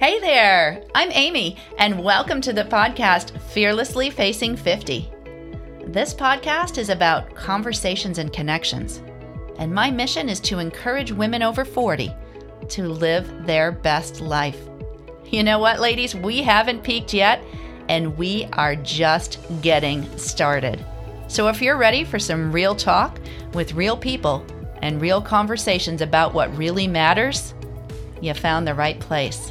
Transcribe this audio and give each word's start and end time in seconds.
Hey 0.00 0.20
there, 0.20 0.84
I'm 0.94 1.10
Amy, 1.10 1.56
and 1.76 2.04
welcome 2.04 2.40
to 2.42 2.52
the 2.52 2.62
podcast 2.62 3.36
Fearlessly 3.50 4.10
Facing 4.10 4.54
50. 4.54 5.10
This 5.86 6.14
podcast 6.14 6.78
is 6.78 6.88
about 6.88 7.34
conversations 7.34 8.18
and 8.18 8.32
connections, 8.32 9.02
and 9.58 9.74
my 9.74 9.90
mission 9.90 10.28
is 10.28 10.38
to 10.42 10.60
encourage 10.60 11.10
women 11.10 11.42
over 11.42 11.64
40 11.64 12.14
to 12.68 12.88
live 12.88 13.44
their 13.44 13.72
best 13.72 14.20
life. 14.20 14.68
You 15.26 15.42
know 15.42 15.58
what, 15.58 15.80
ladies? 15.80 16.14
We 16.14 16.44
haven't 16.44 16.84
peaked 16.84 17.12
yet, 17.12 17.42
and 17.88 18.16
we 18.16 18.44
are 18.52 18.76
just 18.76 19.40
getting 19.62 20.16
started. 20.16 20.78
So 21.26 21.48
if 21.48 21.60
you're 21.60 21.76
ready 21.76 22.04
for 22.04 22.20
some 22.20 22.52
real 22.52 22.76
talk 22.76 23.18
with 23.52 23.74
real 23.74 23.96
people 23.96 24.46
and 24.80 25.00
real 25.00 25.20
conversations 25.20 26.02
about 26.02 26.34
what 26.34 26.56
really 26.56 26.86
matters, 26.86 27.52
you 28.20 28.32
found 28.32 28.64
the 28.64 28.74
right 28.74 29.00
place. 29.00 29.50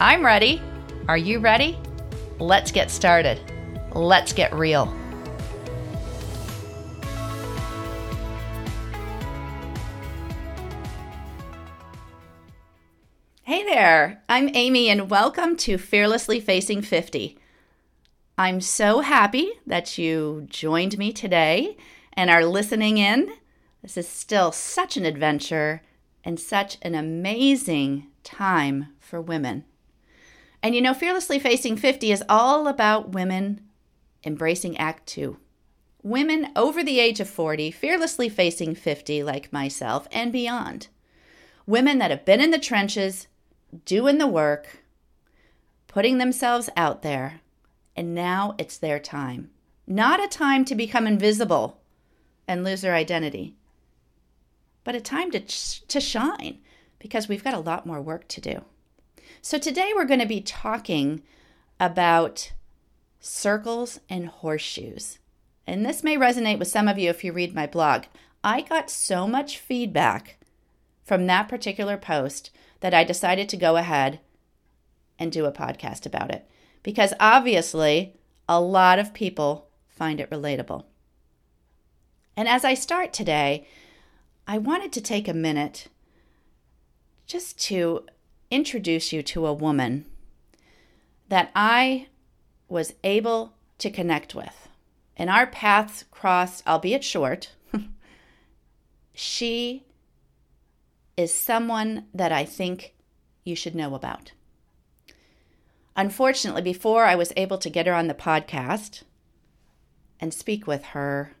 I'm 0.00 0.24
ready. 0.24 0.60
Are 1.06 1.16
you 1.16 1.38
ready? 1.38 1.78
Let's 2.40 2.72
get 2.72 2.90
started. 2.90 3.40
Let's 3.92 4.32
get 4.32 4.52
real. 4.52 4.92
Hey 13.44 13.62
there, 13.62 14.20
I'm 14.28 14.50
Amy, 14.54 14.88
and 14.88 15.08
welcome 15.08 15.56
to 15.58 15.78
Fearlessly 15.78 16.40
Facing 16.40 16.82
50. 16.82 17.38
I'm 18.36 18.60
so 18.60 18.98
happy 18.98 19.52
that 19.64 19.96
you 19.96 20.46
joined 20.50 20.98
me 20.98 21.12
today 21.12 21.76
and 22.14 22.30
are 22.30 22.44
listening 22.44 22.98
in. 22.98 23.32
This 23.80 23.96
is 23.96 24.08
still 24.08 24.50
such 24.50 24.96
an 24.96 25.06
adventure 25.06 25.82
and 26.24 26.40
such 26.40 26.78
an 26.82 26.96
amazing 26.96 28.08
time 28.24 28.88
for 28.98 29.20
women. 29.20 29.64
And 30.64 30.74
you 30.74 30.80
know, 30.80 30.94
Fearlessly 30.94 31.38
Facing 31.38 31.76
50 31.76 32.10
is 32.10 32.24
all 32.26 32.68
about 32.68 33.10
women 33.10 33.60
embracing 34.24 34.78
Act 34.78 35.06
Two. 35.06 35.36
Women 36.02 36.52
over 36.56 36.82
the 36.82 37.00
age 37.00 37.20
of 37.20 37.28
40, 37.28 37.70
fearlessly 37.70 38.30
facing 38.30 38.74
50, 38.74 39.22
like 39.22 39.52
myself, 39.52 40.08
and 40.10 40.32
beyond. 40.32 40.88
Women 41.66 41.98
that 41.98 42.10
have 42.10 42.24
been 42.24 42.40
in 42.40 42.50
the 42.50 42.58
trenches, 42.58 43.26
doing 43.84 44.16
the 44.16 44.26
work, 44.26 44.82
putting 45.86 46.16
themselves 46.16 46.70
out 46.78 47.02
there, 47.02 47.42
and 47.94 48.14
now 48.14 48.54
it's 48.56 48.78
their 48.78 48.98
time. 48.98 49.50
Not 49.86 50.24
a 50.24 50.28
time 50.28 50.64
to 50.64 50.74
become 50.74 51.06
invisible 51.06 51.82
and 52.48 52.64
lose 52.64 52.80
their 52.80 52.94
identity, 52.94 53.54
but 54.82 54.94
a 54.94 55.00
time 55.00 55.30
to, 55.32 55.40
to 55.40 56.00
shine 56.00 56.60
because 56.98 57.28
we've 57.28 57.44
got 57.44 57.52
a 57.52 57.58
lot 57.58 57.84
more 57.84 58.00
work 58.00 58.26
to 58.28 58.40
do. 58.40 58.64
So, 59.46 59.58
today 59.58 59.92
we're 59.94 60.06
going 60.06 60.20
to 60.20 60.26
be 60.26 60.40
talking 60.40 61.22
about 61.78 62.52
circles 63.20 64.00
and 64.08 64.26
horseshoes. 64.26 65.18
And 65.66 65.84
this 65.84 66.02
may 66.02 66.16
resonate 66.16 66.58
with 66.58 66.68
some 66.68 66.88
of 66.88 66.98
you 66.98 67.10
if 67.10 67.22
you 67.22 67.30
read 67.30 67.54
my 67.54 67.66
blog. 67.66 68.04
I 68.42 68.62
got 68.62 68.88
so 68.88 69.28
much 69.28 69.58
feedback 69.58 70.38
from 71.04 71.26
that 71.26 71.50
particular 71.50 71.98
post 71.98 72.52
that 72.80 72.94
I 72.94 73.04
decided 73.04 73.50
to 73.50 73.58
go 73.58 73.76
ahead 73.76 74.18
and 75.18 75.30
do 75.30 75.44
a 75.44 75.52
podcast 75.52 76.06
about 76.06 76.30
it 76.30 76.48
because 76.82 77.12
obviously 77.20 78.16
a 78.48 78.62
lot 78.62 78.98
of 78.98 79.12
people 79.12 79.68
find 79.90 80.20
it 80.20 80.30
relatable. 80.30 80.84
And 82.34 82.48
as 82.48 82.64
I 82.64 82.72
start 82.72 83.12
today, 83.12 83.66
I 84.48 84.56
wanted 84.56 84.90
to 84.92 85.02
take 85.02 85.28
a 85.28 85.34
minute 85.34 85.88
just 87.26 87.60
to 87.64 88.06
introduce 88.54 89.12
you 89.12 89.22
to 89.22 89.46
a 89.46 89.52
woman 89.52 90.04
that 91.28 91.50
I 91.56 92.06
was 92.68 92.94
able 93.02 93.54
to 93.78 93.90
connect 93.90 94.34
with. 94.34 94.68
And 95.16 95.28
our 95.28 95.46
paths 95.46 96.04
crossed, 96.10 96.66
albeit 96.66 97.02
short. 97.02 97.50
she 99.12 99.84
is 101.16 101.34
someone 101.34 102.06
that 102.14 102.30
I 102.30 102.44
think 102.44 102.94
you 103.44 103.56
should 103.56 103.74
know 103.74 103.94
about. 103.94 104.32
Unfortunately, 105.96 106.62
before 106.62 107.04
I 107.04 107.14
was 107.14 107.32
able 107.36 107.58
to 107.58 107.70
get 107.70 107.86
her 107.86 107.94
on 107.94 108.08
the 108.08 108.14
podcast 108.14 109.02
and 110.20 110.32
speak 110.32 110.66
with 110.66 110.84
her 110.86 111.32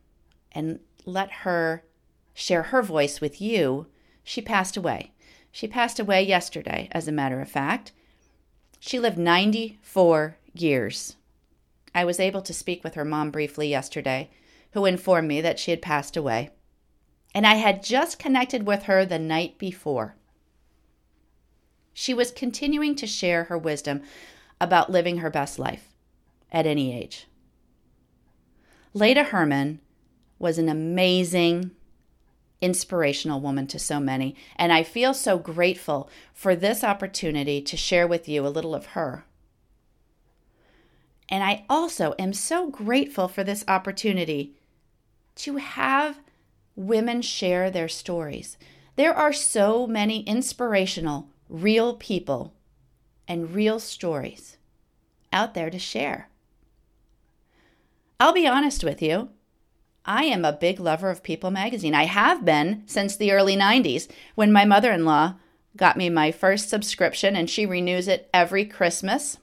and 0.52 0.80
let 1.04 1.30
her 1.42 1.84
share 2.34 2.64
her 2.64 2.82
voice 2.82 3.20
with 3.20 3.40
you, 3.40 3.86
she 4.22 4.40
passed 4.40 4.76
away. 4.76 5.12
She 5.54 5.68
passed 5.68 6.00
away 6.00 6.24
yesterday, 6.24 6.88
as 6.90 7.06
a 7.06 7.12
matter 7.12 7.40
of 7.40 7.48
fact. 7.48 7.92
She 8.80 8.98
lived 8.98 9.16
94 9.16 10.36
years. 10.52 11.14
I 11.94 12.04
was 12.04 12.18
able 12.18 12.42
to 12.42 12.52
speak 12.52 12.82
with 12.82 12.94
her 12.94 13.04
mom 13.04 13.30
briefly 13.30 13.68
yesterday, 13.68 14.30
who 14.72 14.84
informed 14.84 15.28
me 15.28 15.40
that 15.40 15.60
she 15.60 15.70
had 15.70 15.80
passed 15.80 16.16
away. 16.16 16.50
And 17.36 17.46
I 17.46 17.54
had 17.54 17.84
just 17.84 18.18
connected 18.18 18.66
with 18.66 18.82
her 18.82 19.06
the 19.06 19.20
night 19.20 19.56
before. 19.56 20.16
She 21.92 22.12
was 22.12 22.32
continuing 22.32 22.96
to 22.96 23.06
share 23.06 23.44
her 23.44 23.56
wisdom 23.56 24.02
about 24.60 24.90
living 24.90 25.18
her 25.18 25.30
best 25.30 25.60
life 25.60 25.94
at 26.50 26.66
any 26.66 26.92
age. 27.00 27.28
Leda 28.92 29.22
Herman 29.22 29.78
was 30.40 30.58
an 30.58 30.68
amazing, 30.68 31.70
inspirational 32.64 33.40
woman 33.40 33.66
to 33.66 33.78
so 33.78 34.00
many, 34.00 34.34
and 34.56 34.72
I 34.72 34.82
feel 34.82 35.12
so 35.12 35.38
grateful 35.38 36.08
for 36.32 36.56
this 36.56 36.82
opportunity 36.82 37.60
to 37.60 37.76
share 37.76 38.08
with 38.08 38.26
you 38.26 38.46
a 38.46 38.48
little 38.48 38.74
of 38.74 38.86
her. 38.86 39.26
And 41.28 41.44
I 41.44 41.66
also 41.68 42.14
am 42.18 42.32
so 42.32 42.70
grateful 42.70 43.28
for 43.28 43.44
this 43.44 43.64
opportunity 43.68 44.54
to 45.36 45.56
have 45.56 46.20
women 46.74 47.20
share 47.20 47.70
their 47.70 47.88
stories. 47.88 48.56
There 48.96 49.14
are 49.14 49.32
so 49.32 49.86
many 49.86 50.22
inspirational, 50.22 51.28
real 51.48 51.94
people 51.96 52.54
and 53.28 53.54
real 53.54 53.78
stories 53.78 54.56
out 55.32 55.52
there 55.52 55.68
to 55.68 55.78
share. 55.78 56.30
I'll 58.18 58.32
be 58.32 58.46
honest 58.46 58.82
with 58.82 59.02
you. 59.02 59.28
I 60.04 60.24
am 60.24 60.44
a 60.44 60.52
big 60.52 60.80
lover 60.80 61.10
of 61.10 61.22
People 61.22 61.50
magazine. 61.50 61.94
I 61.94 62.04
have 62.04 62.44
been 62.44 62.82
since 62.86 63.16
the 63.16 63.32
early 63.32 63.56
90s 63.56 64.10
when 64.34 64.52
my 64.52 64.64
mother 64.64 64.92
in 64.92 65.04
law 65.04 65.34
got 65.76 65.96
me 65.96 66.10
my 66.10 66.30
first 66.30 66.68
subscription 66.68 67.34
and 67.34 67.48
she 67.48 67.66
renews 67.66 68.06
it 68.06 68.28
every 68.32 68.64
Christmas. 68.64 69.38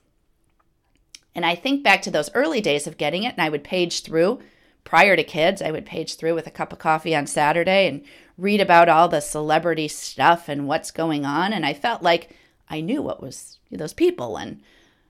And 1.33 1.45
I 1.45 1.55
think 1.55 1.83
back 1.83 2.01
to 2.03 2.11
those 2.11 2.29
early 2.33 2.61
days 2.61 2.87
of 2.87 2.97
getting 2.97 3.23
it, 3.23 3.33
and 3.33 3.41
I 3.41 3.49
would 3.49 3.63
page 3.63 4.03
through. 4.03 4.41
Prior 4.83 5.15
to 5.15 5.23
kids, 5.23 5.61
I 5.61 5.71
would 5.71 5.85
page 5.85 6.15
through 6.15 6.35
with 6.35 6.47
a 6.47 6.51
cup 6.51 6.73
of 6.73 6.79
coffee 6.79 7.15
on 7.15 7.25
Saturday 7.25 7.87
and 7.87 8.03
read 8.37 8.59
about 8.59 8.89
all 8.89 9.07
the 9.07 9.21
celebrity 9.21 9.87
stuff 9.87 10.49
and 10.49 10.67
what's 10.67 10.91
going 10.91 11.25
on. 11.25 11.53
And 11.53 11.65
I 11.65 11.73
felt 11.73 12.01
like 12.01 12.35
I 12.69 12.81
knew 12.81 13.01
what 13.01 13.21
was 13.21 13.59
those 13.71 13.93
people 13.93 14.37
and 14.37 14.61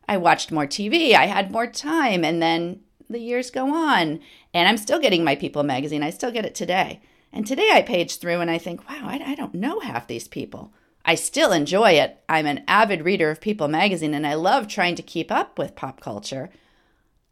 I 0.07 0.17
watched 0.17 0.51
more 0.51 0.67
TV, 0.67 1.13
I 1.13 1.27
had 1.27 1.51
more 1.51 1.67
time 1.67 2.23
and 2.23 2.41
then 2.41 2.81
the 3.11 3.19
years 3.19 3.51
go 3.51 3.73
on 3.73 4.19
and 4.53 4.67
I'm 4.67 4.77
still 4.77 4.99
getting 4.99 5.23
my 5.23 5.35
People 5.35 5.63
magazine. 5.63 6.03
I 6.03 6.09
still 6.09 6.31
get 6.31 6.45
it 6.45 6.55
today. 6.55 7.01
And 7.33 7.45
today 7.45 7.69
I 7.71 7.81
page 7.81 8.17
through 8.17 8.41
and 8.41 8.51
I 8.51 8.57
think, 8.57 8.87
wow, 8.89 9.01
I, 9.03 9.31
I 9.31 9.35
don't 9.35 9.53
know 9.53 9.79
half 9.79 10.07
these 10.07 10.27
people. 10.27 10.73
I 11.05 11.15
still 11.15 11.51
enjoy 11.51 11.91
it. 11.91 12.23
I'm 12.29 12.45
an 12.45 12.63
avid 12.67 13.03
reader 13.03 13.29
of 13.31 13.41
People 13.41 13.67
magazine 13.67 14.13
and 14.13 14.27
I 14.27 14.33
love 14.35 14.67
trying 14.67 14.95
to 14.95 15.01
keep 15.01 15.31
up 15.31 15.57
with 15.57 15.75
pop 15.75 15.99
culture. 15.99 16.49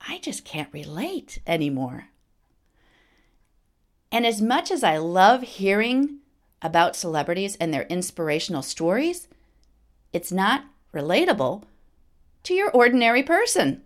I 0.08 0.20
just 0.20 0.46
can't 0.46 0.74
relate 0.74 1.40
anymore. 1.46 2.08
And 4.12 4.26
as 4.26 4.42
much 4.42 4.72
as 4.72 4.84
I 4.84 4.98
love 4.98 5.44
hearing 5.44 6.20
about 6.62 6.96
celebrities 6.96 7.56
and 7.58 7.74
their 7.74 7.84
inspirational 7.84 8.64
stories, 8.64 9.28
it's 10.12 10.32
not 10.32 10.66
relatable 10.94 11.64
to 12.44 12.54
your 12.54 12.72
ordinary 12.72 13.22
person. 13.22 13.84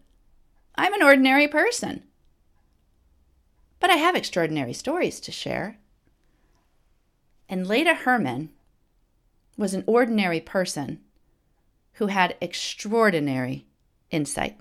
I'm 0.75 0.93
an 0.93 1.03
ordinary 1.03 1.47
person. 1.47 2.03
But 3.79 3.89
I 3.89 3.95
have 3.95 4.15
extraordinary 4.15 4.73
stories 4.73 5.19
to 5.21 5.31
share. 5.31 5.77
And 7.49 7.67
Leda 7.67 7.93
Herman 7.93 8.49
was 9.57 9.73
an 9.73 9.83
ordinary 9.85 10.39
person 10.39 11.01
who 11.93 12.07
had 12.07 12.35
extraordinary 12.41 13.67
insight. 14.09 14.57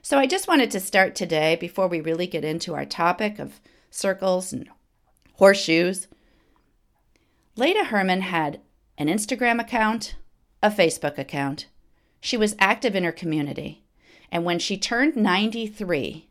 So 0.00 0.18
I 0.18 0.26
just 0.26 0.48
wanted 0.48 0.70
to 0.70 0.80
start 0.80 1.14
today 1.14 1.56
before 1.56 1.88
we 1.88 2.00
really 2.00 2.26
get 2.26 2.44
into 2.44 2.74
our 2.74 2.86
topic 2.86 3.38
of 3.38 3.60
circles 3.90 4.52
and 4.52 4.68
horseshoes. 5.34 6.08
Leda 7.56 7.84
Herman 7.84 8.22
had 8.22 8.60
an 8.96 9.08
Instagram 9.08 9.60
account, 9.60 10.16
a 10.62 10.70
Facebook 10.70 11.18
account. 11.18 11.66
She 12.20 12.36
was 12.36 12.56
active 12.58 12.96
in 12.96 13.04
her 13.04 13.12
community. 13.12 13.82
And 14.32 14.44
when 14.44 14.58
she 14.58 14.76
turned 14.76 15.14
93, 15.14 16.26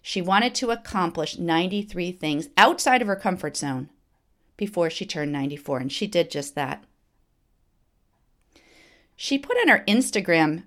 she 0.00 0.22
wanted 0.22 0.54
to 0.54 0.70
accomplish 0.70 1.36
93 1.36 2.12
things 2.12 2.48
outside 2.56 3.02
of 3.02 3.08
her 3.08 3.16
comfort 3.16 3.58
zone 3.58 3.90
before 4.56 4.88
she 4.88 5.04
turned 5.04 5.32
94, 5.32 5.78
and 5.78 5.92
she 5.92 6.06
did 6.06 6.30
just 6.30 6.54
that. 6.54 6.84
She 9.16 9.36
put 9.36 9.58
in 9.58 9.68
her 9.68 9.84
Instagram 9.86 10.64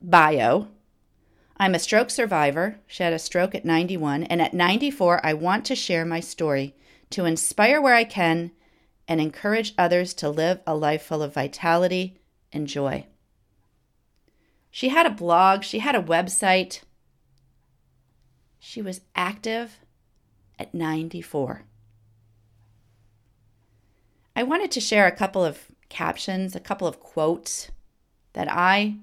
bio 0.00 0.68
I'm 1.60 1.74
a 1.74 1.80
stroke 1.80 2.10
survivor. 2.10 2.78
She 2.86 3.02
had 3.02 3.12
a 3.12 3.18
stroke 3.18 3.54
at 3.54 3.64
91. 3.64 4.24
And 4.24 4.40
at 4.40 4.54
94, 4.54 5.24
I 5.26 5.34
want 5.34 5.64
to 5.66 5.74
share 5.74 6.04
my 6.04 6.20
story 6.20 6.76
to 7.10 7.24
inspire 7.24 7.80
where 7.80 7.94
I 7.94 8.04
can 8.04 8.52
and 9.08 9.20
encourage 9.20 9.74
others 9.76 10.14
to 10.14 10.30
live 10.30 10.60
a 10.66 10.76
life 10.76 11.02
full 11.02 11.22
of 11.22 11.34
vitality 11.34 12.20
and 12.52 12.68
joy. 12.68 13.06
She 14.78 14.90
had 14.90 15.06
a 15.06 15.10
blog, 15.10 15.64
she 15.64 15.80
had 15.80 15.96
a 15.96 16.00
website. 16.00 16.82
She 18.60 18.80
was 18.80 19.00
active 19.16 19.80
at 20.56 20.72
94. 20.72 21.64
I 24.36 24.44
wanted 24.44 24.70
to 24.70 24.80
share 24.80 25.08
a 25.08 25.16
couple 25.16 25.44
of 25.44 25.66
captions, 25.88 26.54
a 26.54 26.60
couple 26.60 26.86
of 26.86 27.00
quotes 27.00 27.72
that 28.34 28.46
I 28.48 28.98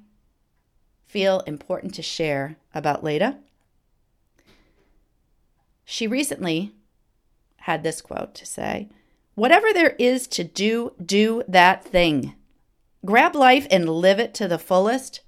feel 1.07 1.41
important 1.41 1.93
to 1.95 2.01
share 2.01 2.55
about 2.73 3.03
Leda. 3.03 3.39
She 5.83 6.07
recently 6.07 6.71
had 7.57 7.83
this 7.83 8.01
quote 8.01 8.33
to 8.35 8.45
say 8.45 8.87
Whatever 9.33 9.73
there 9.73 9.97
is 9.99 10.25
to 10.27 10.45
do, 10.45 10.93
do 11.05 11.43
that 11.49 11.83
thing. 11.83 12.33
Grab 13.03 13.35
life 13.35 13.67
and 13.69 13.89
live 13.89 14.19
it 14.19 14.33
to 14.35 14.47
the 14.47 14.57
fullest. 14.57 15.19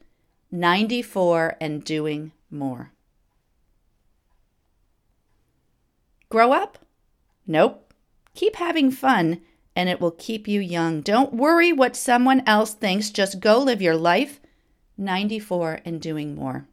94 0.51 1.57
and 1.59 1.83
doing 1.83 2.31
more. 2.49 2.91
Grow 6.29 6.51
up? 6.51 6.79
Nope. 7.45 7.93
Keep 8.35 8.57
having 8.57 8.91
fun 8.91 9.41
and 9.75 9.89
it 9.89 10.01
will 10.01 10.11
keep 10.11 10.47
you 10.47 10.59
young. 10.59 11.01
Don't 11.01 11.33
worry 11.33 11.71
what 11.71 11.95
someone 11.95 12.43
else 12.47 12.73
thinks. 12.73 13.09
Just 13.09 13.39
go 13.39 13.59
live 13.59 13.81
your 13.81 13.95
life 13.95 14.39
94 14.97 15.81
and 15.85 16.01
doing 16.01 16.35
more. 16.35 16.67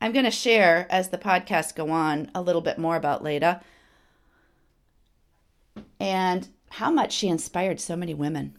I'm 0.00 0.12
going 0.12 0.24
to 0.24 0.30
share 0.30 0.86
as 0.88 1.10
the 1.10 1.18
podcast 1.18 1.74
go 1.74 1.90
on 1.90 2.30
a 2.34 2.40
little 2.40 2.62
bit 2.62 2.78
more 2.78 2.96
about 2.96 3.22
Leda 3.22 3.60
and 6.00 6.48
how 6.70 6.90
much 6.90 7.12
she 7.12 7.28
inspired 7.28 7.78
so 7.80 7.94
many 7.94 8.14
women. 8.14 8.56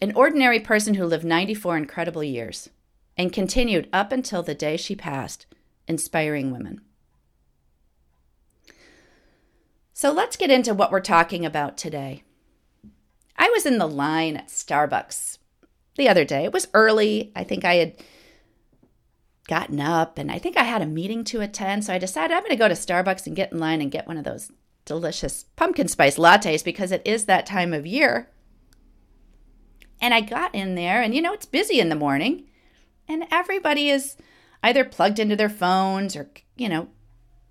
An 0.00 0.12
ordinary 0.14 0.60
person 0.60 0.94
who 0.94 1.04
lived 1.04 1.24
94 1.24 1.76
incredible 1.76 2.22
years 2.22 2.70
and 3.16 3.32
continued 3.32 3.88
up 3.92 4.12
until 4.12 4.42
the 4.42 4.54
day 4.54 4.76
she 4.76 4.94
passed, 4.94 5.46
inspiring 5.88 6.52
women. 6.52 6.80
So 9.92 10.12
let's 10.12 10.36
get 10.36 10.50
into 10.50 10.74
what 10.74 10.92
we're 10.92 11.00
talking 11.00 11.44
about 11.44 11.76
today. 11.76 12.22
I 13.36 13.48
was 13.50 13.66
in 13.66 13.78
the 13.78 13.88
line 13.88 14.36
at 14.36 14.46
Starbucks 14.46 15.38
the 15.96 16.08
other 16.08 16.24
day. 16.24 16.44
It 16.44 16.52
was 16.52 16.68
early. 16.72 17.32
I 17.34 17.42
think 17.42 17.64
I 17.64 17.74
had 17.74 17.96
gotten 19.48 19.80
up 19.80 20.18
and 20.18 20.30
I 20.30 20.38
think 20.38 20.56
I 20.56 20.62
had 20.62 20.82
a 20.82 20.86
meeting 20.86 21.24
to 21.24 21.40
attend. 21.40 21.84
So 21.84 21.92
I 21.92 21.98
decided 21.98 22.32
I'm 22.32 22.42
going 22.42 22.50
to 22.50 22.56
go 22.56 22.68
to 22.68 22.74
Starbucks 22.74 23.26
and 23.26 23.34
get 23.34 23.50
in 23.50 23.58
line 23.58 23.80
and 23.80 23.90
get 23.90 24.06
one 24.06 24.16
of 24.16 24.24
those 24.24 24.52
delicious 24.84 25.44
pumpkin 25.56 25.88
spice 25.88 26.16
lattes 26.16 26.64
because 26.64 26.92
it 26.92 27.02
is 27.04 27.24
that 27.24 27.46
time 27.46 27.72
of 27.74 27.84
year. 27.84 28.30
And 30.00 30.14
I 30.14 30.20
got 30.20 30.54
in 30.54 30.74
there 30.74 31.02
and 31.02 31.14
you 31.14 31.22
know, 31.22 31.32
it's 31.32 31.46
busy 31.46 31.80
in 31.80 31.88
the 31.88 31.94
morning 31.94 32.44
and 33.08 33.24
everybody 33.30 33.90
is 33.90 34.16
either 34.62 34.84
plugged 34.84 35.18
into 35.18 35.36
their 35.36 35.48
phones 35.48 36.16
or, 36.16 36.30
you 36.56 36.68
know, 36.68 36.88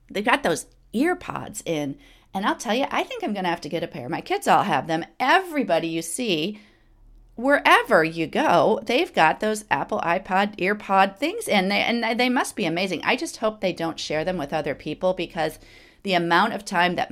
they've 0.10 0.26
got 0.26 0.44
those 0.44 0.68
ear 0.94 1.16
pods 1.16 1.62
in 1.66 1.98
and 2.34 2.46
I'll 2.46 2.56
tell 2.56 2.76
you, 2.76 2.86
I 2.92 3.04
think 3.04 3.24
I'm 3.24 3.34
going 3.34 3.46
to 3.46 3.50
have 3.50 3.62
to 3.62 3.70
get 3.70 3.84
a 3.84 3.88
pair. 3.88 4.10
My 4.10 4.22
kids 4.22 4.48
all 4.48 4.64
have 4.64 4.88
them. 4.88 5.06
Everybody 5.20 5.88
you 5.88 6.02
see, 6.02 6.60
wherever 7.36 8.04
you 8.04 8.28
go, 8.28 8.80
they've 8.84 9.14
got 9.14 9.40
those 9.40 9.66
Apple 9.72 10.00
iPod 10.02 10.56
earpod 10.58 11.18
things 11.18 11.48
in, 11.48 11.70
they, 11.70 11.82
and 11.82 12.20
they 12.20 12.30
must 12.30 12.56
be 12.56 12.66
amazing. 12.66 13.02
I 13.04 13.16
just 13.16 13.38
hope 13.38 13.62
they 13.62 13.74
don't 13.74 14.00
share 14.00 14.26
them 14.26 14.38
with 14.38 14.54
other 14.54 14.76
people 14.76 15.14
because 15.14 15.58
the 16.04 16.14
amount 16.14 16.54
of 16.54 16.66
time 16.66 16.96
that 16.96 17.12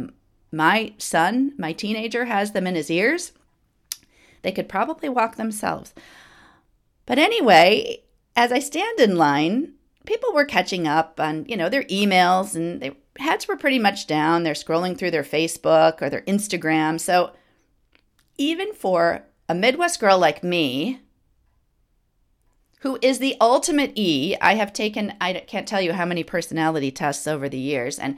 my 0.52 0.94
son, 0.98 1.54
my 1.58 1.74
teenager, 1.74 2.26
has 2.26 2.52
them 2.52 2.68
in 2.68 2.76
his 2.76 2.92
ears, 2.92 3.31
they 4.45 4.51
could 4.51 4.69
probably 4.69 5.09
walk 5.09 5.36
themselves. 5.36 5.94
But 7.06 7.19
anyway, 7.19 8.03
as 8.36 8.51
I 8.51 8.59
stand 8.59 9.00
in 9.00 9.18
line, 9.18 9.74
people 10.06 10.33
were 10.33 10.45
catching 10.45 10.88
up 10.88 11.19
on, 11.19 11.45
you 11.47 11.57
know, 11.57 11.69
their 11.69 11.83
emails 11.83 12.56
and 12.56 12.81
their 12.81 12.94
heads 13.18 13.47
were 13.47 13.57
pretty 13.57 13.80
much 13.80 14.07
down. 14.07 14.44
They're 14.44 14.53
scrolling 14.53 14.97
through 14.97 15.12
their 15.12 15.24
Facebook 15.24 16.01
or 16.01 16.09
their 16.09 16.21
Instagram. 16.21 17.00
So 17.00 17.31
even 18.38 18.74
for 18.74 19.24
a 19.47 19.56
Midwest 19.56 20.00
girl 20.00 20.18
like 20.18 20.44
me, 20.44 21.01
who 22.81 23.00
is 23.01 23.19
the 23.19 23.36
ultimate 23.42 23.94
E, 23.95 24.36
I 24.42 24.56
have 24.56 24.71
taken, 24.71 25.13
I 25.19 25.33
can't 25.33 25.68
tell 25.68 25.81
you 25.81 25.94
how 25.94 26.06
many 26.06 26.24
personality 26.24 26.92
tests 26.92 27.25
over 27.25 27.50
the 27.50 27.57
years, 27.57 27.97
and 27.97 28.18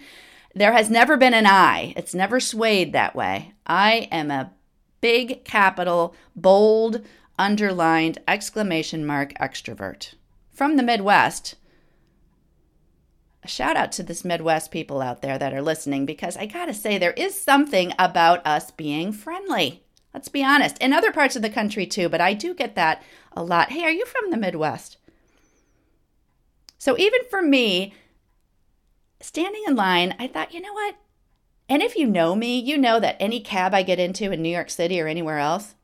there 0.54 0.74
has 0.74 0.90
never 0.90 1.16
been 1.16 1.34
an 1.34 1.46
I. 1.46 1.94
It's 1.96 2.14
never 2.14 2.40
swayed 2.40 2.92
that 2.92 3.16
way. 3.16 3.54
I 3.66 4.10
am 4.12 4.32
a 4.32 4.52
big 5.02 5.44
capital, 5.44 6.16
bold, 6.36 7.06
underlined 7.38 8.20
exclamation 8.28 9.06
mark 9.06 9.34
extrovert. 9.36 10.14
From 10.52 10.76
the 10.76 10.84
Midwest, 10.84 11.56
a 13.44 13.48
shout 13.48 13.78
out 13.78 13.92
to 13.94 14.04
this 14.04 14.26
Midwest 14.26 14.72
people 14.72 15.02
out 15.02 15.22
there 15.22 15.38
that 15.38 15.54
are 15.54 15.62
listening 15.62 16.06
because 16.06 16.36
I 16.36 16.48
gotta 16.48 16.74
say, 16.74 16.98
there 16.98 17.12
is 17.12 17.40
something 17.40 17.94
about 18.00 18.46
us 18.46 18.72
being 18.72 19.12
friendly. 19.12 19.84
Let's 20.14 20.30
be 20.30 20.44
honest. 20.44 20.78
In 20.80 20.94
other 20.94 21.12
parts 21.12 21.36
of 21.36 21.42
the 21.42 21.50
country 21.50 21.86
too, 21.86 22.10
but 22.10 22.22
I 22.22 22.34
do 22.34 22.54
get 22.54 22.76
that 22.76 23.04
a 23.34 23.44
lot. 23.44 23.72
Hey, 23.72 23.84
are 23.84 23.92
you 23.92 24.06
from 24.06 24.32
the 24.32 24.38
Midwest? 24.38 24.98
So 26.78 26.98
even 26.98 27.22
for 27.30 27.42
me, 27.42 27.94
standing 29.22 29.64
in 29.68 29.76
line, 29.76 30.16
I 30.20 30.28
thought, 30.28 30.54
you 30.54 30.62
know 30.62 30.74
what? 30.74 30.96
And 31.70 31.82
if 31.82 31.96
you 31.96 32.08
know 32.08 32.36
me, 32.36 32.60
you 32.60 32.78
know 32.78 33.00
that 33.00 33.18
any 33.20 33.40
cab 33.40 33.74
I 33.74 33.84
get 33.84 34.00
into 34.00 34.32
in 34.32 34.42
New 34.42 34.50
York 34.50 34.70
City 34.70 35.02
or 35.02 35.08
anywhere 35.08 35.40
else, 35.40 35.76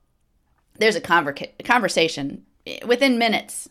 there's 0.76 0.96
a 0.96 1.02
conver- 1.02 1.52
conversation 1.64 2.46
eh, 2.66 2.80
within 2.86 3.18
minutes 3.18 3.70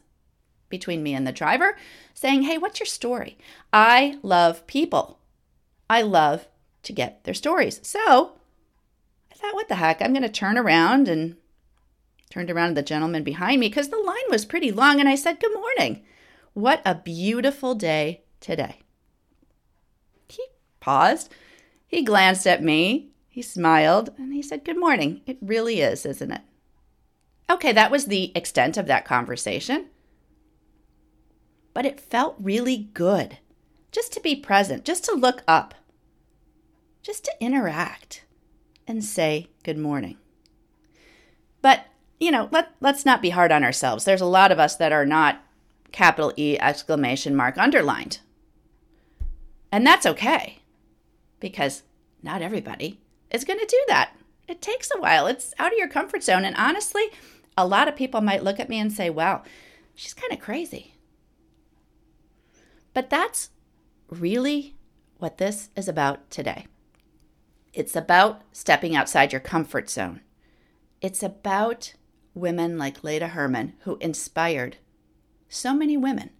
between 0.69 1.03
me 1.03 1.15
and 1.15 1.27
the 1.27 1.33
driver 1.33 1.77
saying, 2.15 2.43
Hey, 2.43 2.59
what's 2.59 2.81
your 2.81 2.87
story? 2.87 3.39
I 3.73 4.19
love 4.23 4.67
people. 4.67 5.19
I 5.89 6.03
love 6.03 6.49
to 6.83 6.93
get 6.93 7.25
their 7.25 7.35
stories. 7.35 7.81
So 7.83 8.33
I 9.31 9.35
thought, 9.35 9.55
what 9.55 9.69
the 9.69 9.77
heck? 9.77 10.03
I'm 10.03 10.13
going 10.13 10.23
to 10.23 10.29
turn 10.29 10.59
around 10.59 11.09
and 11.09 11.37
turned 12.31 12.51
around 12.51 12.69
to 12.69 12.75
the 12.75 12.83
gentleman 12.83 13.23
behind 13.23 13.61
me 13.61 13.69
because 13.69 13.91
the 13.91 13.99
line 13.99 14.17
was 14.31 14.45
pretty 14.45 14.73
long. 14.73 15.01
And 15.01 15.09
I 15.09 15.15
said, 15.15 15.41
Good 15.41 15.55
morning. 15.55 16.03
What 16.55 16.83
a 16.85 16.95
beautiful 16.95 17.75
day 17.75 18.23
today. 18.41 18.81
He 20.29 20.43
paused. 20.81 21.33
He 21.93 22.03
glanced 22.03 22.47
at 22.49 22.65
me. 22.65 23.11
He 23.29 23.41
smiled 23.41 24.11
and 24.19 24.33
he 24.33 24.43
said, 24.43 24.65
Good 24.65 24.81
morning. 24.81 25.21
It 25.27 25.39
really 25.41 25.81
is, 25.81 26.05
isn't 26.05 26.33
it? 26.33 26.43
Okay, 27.49 27.71
that 27.71 27.93
was 27.93 28.07
the 28.07 28.33
extent 28.35 28.77
of 28.77 28.87
that 28.87 29.05
conversation 29.05 29.87
but 31.75 31.87
it 31.87 32.01
felt 32.01 32.37
really 32.39 32.91
good 32.95 33.39
just 33.91 34.13
to 34.13 34.21
be 34.21 34.35
present, 34.35 34.85
just 34.85 35.05
to 35.05 35.13
look 35.13 35.43
up, 35.47 35.75
just 37.03 37.25
to 37.25 37.33
interact 37.41 38.25
and 38.87 39.05
say 39.05 39.49
good 39.65 39.79
morning. 39.79 40.17
But, 41.61 41.87
you 42.19 42.31
know, 42.31 42.49
let, 42.51 42.73
let's 42.81 43.05
not 43.05 43.23
be 43.23 43.31
hard 43.31 43.53
on 43.53 43.65
ourselves. 43.65 44.05
There's 44.05 44.21
a 44.21 44.27
lot 44.27 44.53
of 44.53 44.59
us 44.59 44.77
that 44.77 44.93
are 44.93 45.07
not 45.07 45.43
capital 45.93 46.33
E 46.37 46.59
exclamation 46.59 47.37
mark 47.37 47.59
underlined. 47.59 48.21
And 49.71 49.87
that's 49.87 50.07
okay 50.07 50.62
because 51.43 51.83
not 52.23 52.41
everybody 52.41 53.01
is 53.31 53.45
going 53.45 53.59
to 53.59 53.67
do 53.67 53.85
that. 53.89 54.17
It 54.49 54.63
takes 54.63 54.91
a 54.95 55.01
while, 55.01 55.27
it's 55.27 55.53
out 55.59 55.73
of 55.73 55.79
your 55.79 55.89
comfort 55.89 56.23
zone. 56.23 56.45
And 56.47 56.57
honestly, 56.57 57.03
a 57.59 57.67
lot 57.67 57.89
of 57.89 57.97
people 57.97 58.23
might 58.23 58.45
look 58.45 58.59
at 58.59 58.71
me 58.71 58.79
and 58.79 58.91
say, 58.91 59.11
wow, 59.11 59.43
she's 59.95 60.15
kind 60.15 60.33
of 60.33 60.39
crazy. 60.39 60.95
But 62.95 63.11
that's 63.11 63.51
really 64.09 64.77
what 65.19 65.39
this 65.39 65.69
is 65.77 65.89
about 65.89 66.31
today. 66.31 66.67
It's 67.73 67.97
about 67.97 68.43
stepping 68.53 68.95
outside 68.95 69.33
your 69.33 69.41
comfort 69.41 69.91
zone. 69.91 70.21
It's 71.01 71.23
about 71.23 71.95
women 72.35 72.79
like 72.79 73.03
Leda 73.03 73.29
Herman 73.29 73.75
who 73.81 73.97
inspired 73.97 74.77
so 75.49 75.75
many 75.75 75.97
women 75.97 76.31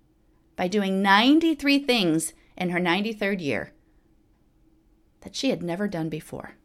by 0.55 0.69
doing 0.69 1.03
93 1.03 1.81
things 1.81 2.35
in 2.57 2.71
her 2.71 2.81
93rd 2.81 3.41
year 3.41 3.73
that 5.23 5.35
she 5.35 5.51
had 5.51 5.63
never 5.63 5.89
done 5.89 6.09
before. 6.09 6.57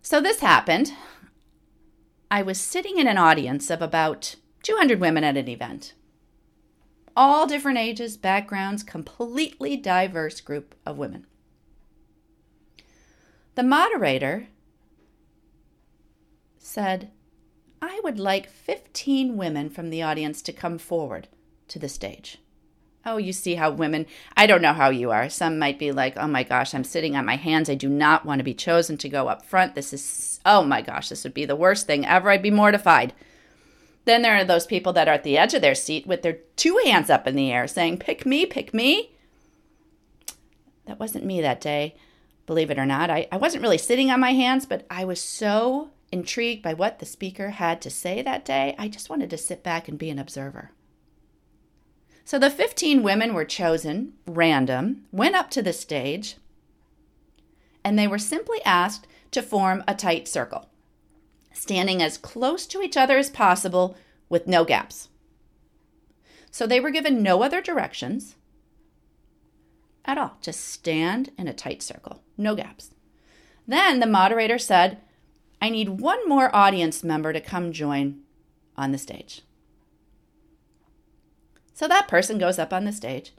So 0.00 0.20
this 0.20 0.40
happened. 0.40 0.92
I 2.30 2.42
was 2.42 2.60
sitting 2.60 2.98
in 2.98 3.06
an 3.08 3.18
audience 3.18 3.70
of 3.70 3.82
about 3.82 4.36
200 4.62 5.00
women 5.00 5.24
at 5.24 5.36
an 5.36 5.48
event 5.48 5.94
all 7.18 7.48
different 7.48 7.78
ages, 7.78 8.16
backgrounds, 8.16 8.84
completely 8.84 9.76
diverse 9.76 10.40
group 10.40 10.76
of 10.86 10.96
women. 10.96 11.26
The 13.56 13.64
moderator 13.64 14.46
said, 16.58 17.10
I 17.82 18.00
would 18.04 18.20
like 18.20 18.48
15 18.48 19.36
women 19.36 19.68
from 19.68 19.90
the 19.90 20.00
audience 20.00 20.40
to 20.42 20.52
come 20.52 20.78
forward 20.78 21.26
to 21.66 21.80
the 21.80 21.88
stage. 21.88 22.38
Oh, 23.06 23.16
you 23.16 23.32
see 23.32 23.54
how 23.54 23.70
women, 23.70 24.06
I 24.36 24.46
don't 24.46 24.60
know 24.60 24.72
how 24.72 24.90
you 24.90 25.10
are. 25.10 25.28
Some 25.28 25.58
might 25.58 25.78
be 25.78 25.92
like, 25.92 26.16
oh 26.16 26.26
my 26.26 26.42
gosh, 26.42 26.74
I'm 26.74 26.84
sitting 26.84 27.16
on 27.16 27.24
my 27.24 27.36
hands. 27.36 27.70
I 27.70 27.74
do 27.74 27.88
not 27.88 28.26
want 28.26 28.40
to 28.40 28.44
be 28.44 28.54
chosen 28.54 28.98
to 28.98 29.08
go 29.08 29.28
up 29.28 29.44
front. 29.46 29.74
This 29.74 29.92
is, 29.92 30.40
oh 30.44 30.62
my 30.62 30.82
gosh, 30.82 31.08
this 31.08 31.24
would 31.24 31.34
be 31.34 31.46
the 31.46 31.56
worst 31.56 31.86
thing 31.86 32.04
ever. 32.04 32.30
I'd 32.30 32.42
be 32.42 32.50
mortified. 32.50 33.14
Then 34.04 34.22
there 34.22 34.36
are 34.36 34.44
those 34.44 34.66
people 34.66 34.92
that 34.94 35.08
are 35.08 35.14
at 35.14 35.24
the 35.24 35.38
edge 35.38 35.54
of 35.54 35.62
their 35.62 35.74
seat 35.74 36.06
with 36.06 36.22
their 36.22 36.38
two 36.56 36.80
hands 36.84 37.08
up 37.10 37.26
in 37.26 37.36
the 37.36 37.52
air 37.52 37.66
saying, 37.68 37.98
pick 37.98 38.26
me, 38.26 38.46
pick 38.46 38.74
me. 38.74 39.12
That 40.86 40.98
wasn't 40.98 41.26
me 41.26 41.40
that 41.42 41.60
day, 41.60 41.94
believe 42.46 42.70
it 42.70 42.78
or 42.78 42.86
not. 42.86 43.10
I, 43.10 43.28
I 43.30 43.36
wasn't 43.36 43.62
really 43.62 43.78
sitting 43.78 44.10
on 44.10 44.20
my 44.20 44.32
hands, 44.32 44.64
but 44.64 44.86
I 44.88 45.04
was 45.04 45.20
so 45.20 45.90
intrigued 46.10 46.62
by 46.62 46.72
what 46.72 46.98
the 46.98 47.06
speaker 47.06 47.50
had 47.50 47.82
to 47.82 47.90
say 47.90 48.22
that 48.22 48.44
day. 48.44 48.74
I 48.78 48.88
just 48.88 49.10
wanted 49.10 49.28
to 49.30 49.36
sit 49.36 49.62
back 49.62 49.88
and 49.88 49.98
be 49.98 50.08
an 50.08 50.18
observer. 50.18 50.70
So 52.28 52.38
the 52.38 52.50
15 52.50 53.02
women 53.02 53.32
were 53.32 53.46
chosen, 53.46 54.12
random, 54.26 55.06
went 55.10 55.34
up 55.34 55.48
to 55.52 55.62
the 55.62 55.72
stage, 55.72 56.36
and 57.82 57.98
they 57.98 58.06
were 58.06 58.18
simply 58.18 58.62
asked 58.66 59.06
to 59.30 59.40
form 59.40 59.82
a 59.88 59.94
tight 59.94 60.28
circle, 60.28 60.68
standing 61.54 62.02
as 62.02 62.18
close 62.18 62.66
to 62.66 62.82
each 62.82 62.98
other 62.98 63.16
as 63.16 63.30
possible 63.30 63.96
with 64.28 64.46
no 64.46 64.66
gaps. 64.66 65.08
So 66.50 66.66
they 66.66 66.80
were 66.80 66.90
given 66.90 67.22
no 67.22 67.42
other 67.42 67.62
directions 67.62 68.36
at 70.04 70.18
all. 70.18 70.36
Just 70.42 70.60
stand 70.66 71.30
in 71.38 71.48
a 71.48 71.54
tight 71.54 71.82
circle, 71.82 72.20
no 72.36 72.54
gaps. 72.54 72.90
Then 73.66 74.00
the 74.00 74.06
moderator 74.06 74.58
said, 74.58 74.98
I 75.62 75.70
need 75.70 76.00
one 76.00 76.28
more 76.28 76.54
audience 76.54 77.02
member 77.02 77.32
to 77.32 77.40
come 77.40 77.72
join 77.72 78.20
on 78.76 78.92
the 78.92 78.98
stage. 78.98 79.40
So 81.78 81.86
that 81.86 82.08
person 82.08 82.38
goes 82.38 82.58
up 82.58 82.72
on 82.72 82.86
the 82.86 82.92
stage. 82.92 83.32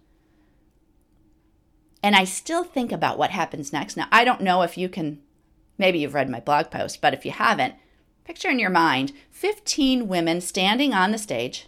And 2.02 2.16
I 2.16 2.24
still 2.24 2.64
think 2.64 2.90
about 2.90 3.18
what 3.18 3.32
happens 3.32 3.74
next. 3.74 3.98
Now, 3.98 4.08
I 4.14 4.24
don't 4.24 4.40
know 4.40 4.62
if 4.62 4.78
you 4.78 4.88
can, 4.88 5.20
maybe 5.78 6.00
you've 6.00 6.14
read 6.14 6.30
my 6.30 6.40
blog 6.40 6.72
post, 6.72 7.02
but 7.02 7.14
if 7.14 7.26
you 7.26 7.32
haven't, 7.32 7.76
picture 8.24 8.48
in 8.48 8.58
your 8.58 8.70
mind 8.70 9.12
15 9.32 10.08
women 10.08 10.40
standing 10.40 10.94
on 10.94 11.12
the 11.12 11.18
stage 11.18 11.68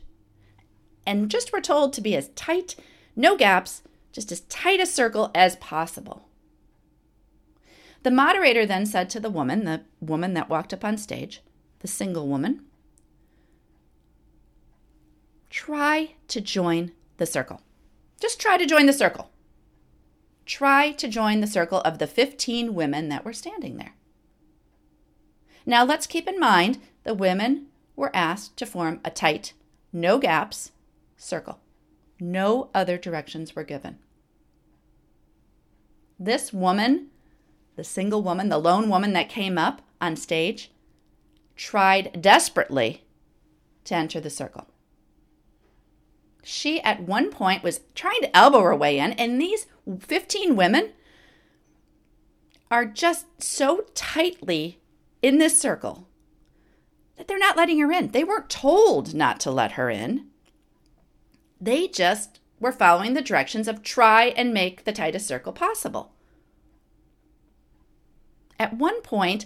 and 1.05 1.29
just 1.29 1.51
were 1.51 1.59
told 1.59 1.91
to 1.91 1.99
be 1.99 2.15
as 2.15 2.29
tight, 2.35 2.77
no 3.17 3.35
gaps, 3.35 3.83
just 4.13 4.31
as 4.31 4.39
tight 4.39 4.79
a 4.79 4.85
circle 4.85 5.29
as 5.35 5.57
possible. 5.57 6.29
The 8.03 8.11
moderator 8.11 8.65
then 8.65 8.85
said 8.85 9.09
to 9.09 9.19
the 9.19 9.29
woman, 9.29 9.65
the 9.65 9.81
woman 9.99 10.35
that 10.35 10.47
walked 10.47 10.73
up 10.73 10.85
on 10.85 10.97
stage, 10.97 11.41
the 11.79 11.89
single 11.89 12.29
woman, 12.29 12.61
try 15.51 16.15
to 16.29 16.41
join 16.41 16.93
the 17.17 17.25
circle. 17.27 17.61
Just 18.19 18.39
try 18.39 18.57
to 18.57 18.65
join 18.65 18.87
the 18.87 18.93
circle. 18.93 19.29
Try 20.45 20.91
to 20.93 21.07
join 21.07 21.41
the 21.41 21.47
circle 21.47 21.81
of 21.81 21.99
the 21.99 22.07
15 22.07 22.73
women 22.73 23.09
that 23.09 23.23
were 23.23 23.33
standing 23.33 23.77
there. 23.77 23.93
Now 25.65 25.83
let's 25.83 26.07
keep 26.07 26.27
in 26.27 26.39
mind 26.39 26.79
the 27.03 27.13
women 27.13 27.67
were 27.95 28.15
asked 28.15 28.57
to 28.57 28.65
form 28.65 29.01
a 29.05 29.11
tight, 29.11 29.53
no 29.93 30.17
gaps 30.17 30.71
circle. 31.17 31.59
No 32.19 32.69
other 32.73 32.97
directions 32.97 33.55
were 33.55 33.63
given. 33.63 33.99
This 36.17 36.53
woman, 36.53 37.07
the 37.75 37.83
single 37.83 38.21
woman, 38.21 38.49
the 38.49 38.57
lone 38.57 38.89
woman 38.89 39.13
that 39.13 39.29
came 39.29 39.57
up 39.57 39.81
on 39.99 40.15
stage, 40.15 40.71
tried 41.55 42.21
desperately 42.21 43.03
to 43.85 43.95
enter 43.95 44.19
the 44.19 44.29
circle. 44.29 44.70
She, 46.43 46.81
at 46.81 47.03
one 47.03 47.31
point, 47.31 47.63
was 47.63 47.81
trying 47.93 48.21
to 48.21 48.35
elbow 48.35 48.61
her 48.61 48.75
way 48.75 48.99
in, 48.99 49.13
and 49.13 49.39
these 49.39 49.67
15 49.99 50.55
women 50.55 50.91
are 52.69 52.85
just 52.85 53.25
so 53.41 53.85
tightly 53.93 54.79
in 55.21 55.37
this 55.37 55.59
circle 55.59 56.07
that 57.17 57.27
they're 57.27 57.37
not 57.37 57.57
letting 57.57 57.79
her 57.79 57.91
in. 57.91 58.09
They 58.11 58.23
weren't 58.23 58.49
told 58.49 59.13
not 59.13 59.39
to 59.41 59.51
let 59.51 59.73
her 59.73 59.89
in. 59.89 60.27
They 61.59 61.87
just 61.87 62.39
were 62.59 62.71
following 62.71 63.13
the 63.13 63.21
directions 63.21 63.67
of 63.67 63.83
try 63.83 64.25
and 64.25 64.53
make 64.53 64.85
the 64.85 64.91
tightest 64.91 65.27
circle 65.27 65.53
possible. 65.53 66.13
At 68.59 68.77
one 68.77 69.01
point, 69.01 69.45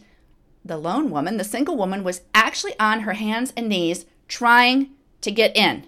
the 0.64 0.78
lone 0.78 1.10
woman, 1.10 1.38
the 1.38 1.44
single 1.44 1.76
woman, 1.76 2.04
was 2.04 2.22
actually 2.34 2.78
on 2.80 3.02
her 3.02 3.14
hands 3.14 3.54
and 3.58 3.70
knees 3.70 4.06
trying 4.28 4.92
to 5.22 5.32
get 5.32 5.56
in. 5.56 5.88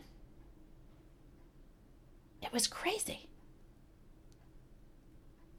It 2.41 2.53
was 2.53 2.67
crazy. 2.67 3.27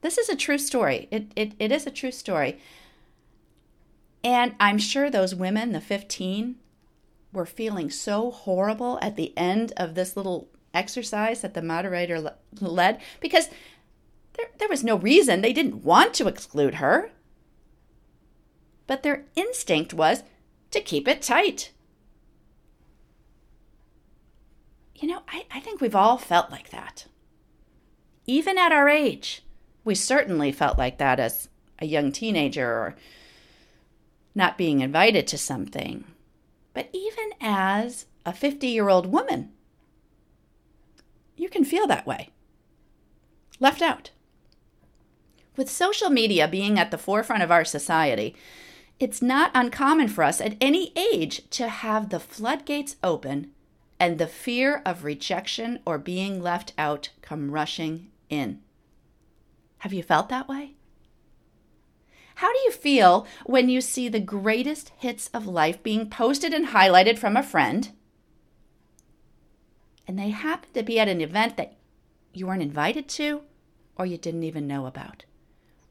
This 0.00 0.18
is 0.18 0.28
a 0.28 0.36
true 0.36 0.58
story. 0.58 1.08
It, 1.10 1.32
it, 1.34 1.52
it 1.58 1.72
is 1.72 1.86
a 1.86 1.90
true 1.90 2.12
story. 2.12 2.58
And 4.22 4.54
I'm 4.60 4.78
sure 4.78 5.10
those 5.10 5.34
women, 5.34 5.72
the 5.72 5.80
15, 5.80 6.56
were 7.32 7.46
feeling 7.46 7.90
so 7.90 8.30
horrible 8.30 8.98
at 9.02 9.16
the 9.16 9.36
end 9.36 9.72
of 9.76 9.94
this 9.94 10.16
little 10.16 10.48
exercise 10.74 11.40
that 11.40 11.54
the 11.54 11.62
moderator 11.62 12.32
led 12.60 13.00
because 13.20 13.48
there, 14.34 14.46
there 14.58 14.68
was 14.68 14.84
no 14.84 14.96
reason. 14.96 15.40
They 15.40 15.52
didn't 15.52 15.84
want 15.84 16.14
to 16.14 16.28
exclude 16.28 16.76
her. 16.76 17.10
But 18.86 19.02
their 19.02 19.24
instinct 19.34 19.92
was 19.92 20.22
to 20.70 20.80
keep 20.80 21.06
it 21.06 21.22
tight. 21.22 21.72
You 24.98 25.06
know, 25.06 25.22
I, 25.28 25.46
I 25.52 25.60
think 25.60 25.80
we've 25.80 25.94
all 25.94 26.18
felt 26.18 26.50
like 26.50 26.70
that. 26.70 27.06
Even 28.26 28.58
at 28.58 28.72
our 28.72 28.88
age, 28.88 29.42
we 29.84 29.94
certainly 29.94 30.50
felt 30.50 30.76
like 30.76 30.98
that 30.98 31.20
as 31.20 31.48
a 31.78 31.86
young 31.86 32.10
teenager 32.10 32.66
or 32.66 32.96
not 34.34 34.58
being 34.58 34.80
invited 34.80 35.28
to 35.28 35.38
something. 35.38 36.04
But 36.74 36.88
even 36.92 37.30
as 37.40 38.06
a 38.26 38.32
50 38.32 38.66
year 38.66 38.88
old 38.88 39.06
woman, 39.06 39.52
you 41.36 41.48
can 41.48 41.64
feel 41.64 41.86
that 41.86 42.06
way. 42.06 42.30
Left 43.60 43.80
out. 43.80 44.10
With 45.56 45.70
social 45.70 46.10
media 46.10 46.48
being 46.48 46.78
at 46.78 46.90
the 46.90 46.98
forefront 46.98 47.42
of 47.44 47.52
our 47.52 47.64
society, 47.64 48.34
it's 48.98 49.22
not 49.22 49.52
uncommon 49.54 50.08
for 50.08 50.24
us 50.24 50.40
at 50.40 50.56
any 50.60 50.92
age 50.96 51.48
to 51.50 51.68
have 51.68 52.10
the 52.10 52.20
floodgates 52.20 52.96
open 53.02 53.52
and 54.00 54.18
the 54.18 54.26
fear 54.26 54.82
of 54.84 55.04
rejection 55.04 55.80
or 55.84 55.98
being 55.98 56.42
left 56.42 56.72
out 56.78 57.10
come 57.22 57.50
rushing 57.50 58.10
in. 58.28 58.60
Have 59.78 59.92
you 59.92 60.02
felt 60.02 60.28
that 60.28 60.48
way? 60.48 60.74
How 62.36 62.52
do 62.52 62.58
you 62.60 62.70
feel 62.70 63.26
when 63.46 63.68
you 63.68 63.80
see 63.80 64.08
the 64.08 64.20
greatest 64.20 64.92
hits 64.96 65.28
of 65.34 65.46
life 65.46 65.82
being 65.82 66.08
posted 66.08 66.54
and 66.54 66.68
highlighted 66.68 67.18
from 67.18 67.36
a 67.36 67.42
friend, 67.42 67.90
and 70.06 70.18
they 70.18 70.30
happen 70.30 70.70
to 70.74 70.82
be 70.82 71.00
at 71.00 71.08
an 71.08 71.20
event 71.20 71.56
that 71.56 71.76
you 72.32 72.46
weren't 72.46 72.62
invited 72.62 73.08
to 73.08 73.42
or 73.96 74.06
you 74.06 74.16
didn't 74.16 74.44
even 74.44 74.68
know 74.68 74.86
about? 74.86 75.24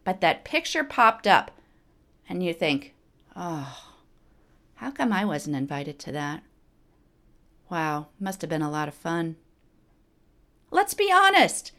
But 0.06 0.22
that 0.22 0.46
picture 0.46 0.86
popped 0.86 1.28
up, 1.28 1.52
and 2.30 2.42
you 2.42 2.54
think, 2.54 2.94
oh, 3.36 3.84
how 4.76 4.92
come 4.92 5.12
I 5.12 5.26
wasn't 5.26 5.58
invited 5.58 6.00
to 6.00 6.14
that? 6.14 6.44
Wow, 7.70 8.08
must 8.20 8.42
have 8.42 8.50
been 8.50 8.62
a 8.62 8.72
lot 8.72 8.88
of 8.88 8.94
fun. 8.94 9.36
Let's 10.72 10.94
be 10.94 11.12
honest. 11.12 11.72